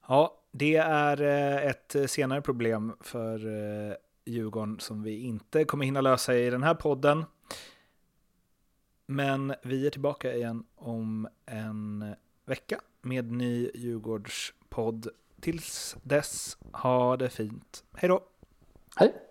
Ja, 0.09 0.43
det 0.51 0.77
är 0.77 1.23
eh, 1.23 1.67
ett 1.67 2.11
senare 2.11 2.43
problem 2.43 2.93
för 3.01 3.47
eh, 3.47 3.95
Djurgården 4.25 4.81
som 4.81 5.03
vi 5.03 5.21
inte 5.21 5.65
kommer 5.65 5.85
hinna 5.85 6.01
lösa 6.01 6.37
i 6.37 6.51
den 6.51 6.63
här 6.63 6.75
podden. 6.75 7.25
Men 9.07 9.55
vi 9.63 9.87
är 9.87 9.91
tillbaka 9.91 10.35
igen 10.35 10.65
om 10.75 11.29
en 11.47 12.15
vecka 12.45 12.81
med 13.03 13.33
ny 13.33 13.71
Djurgårdspodd. 13.75 15.09
Tills 15.41 15.97
dess, 16.03 16.59
ha 16.73 17.17
det 17.17 17.29
fint. 17.29 17.85
Hej 17.95 18.09
då! 18.09 18.23
Hej! 18.97 19.26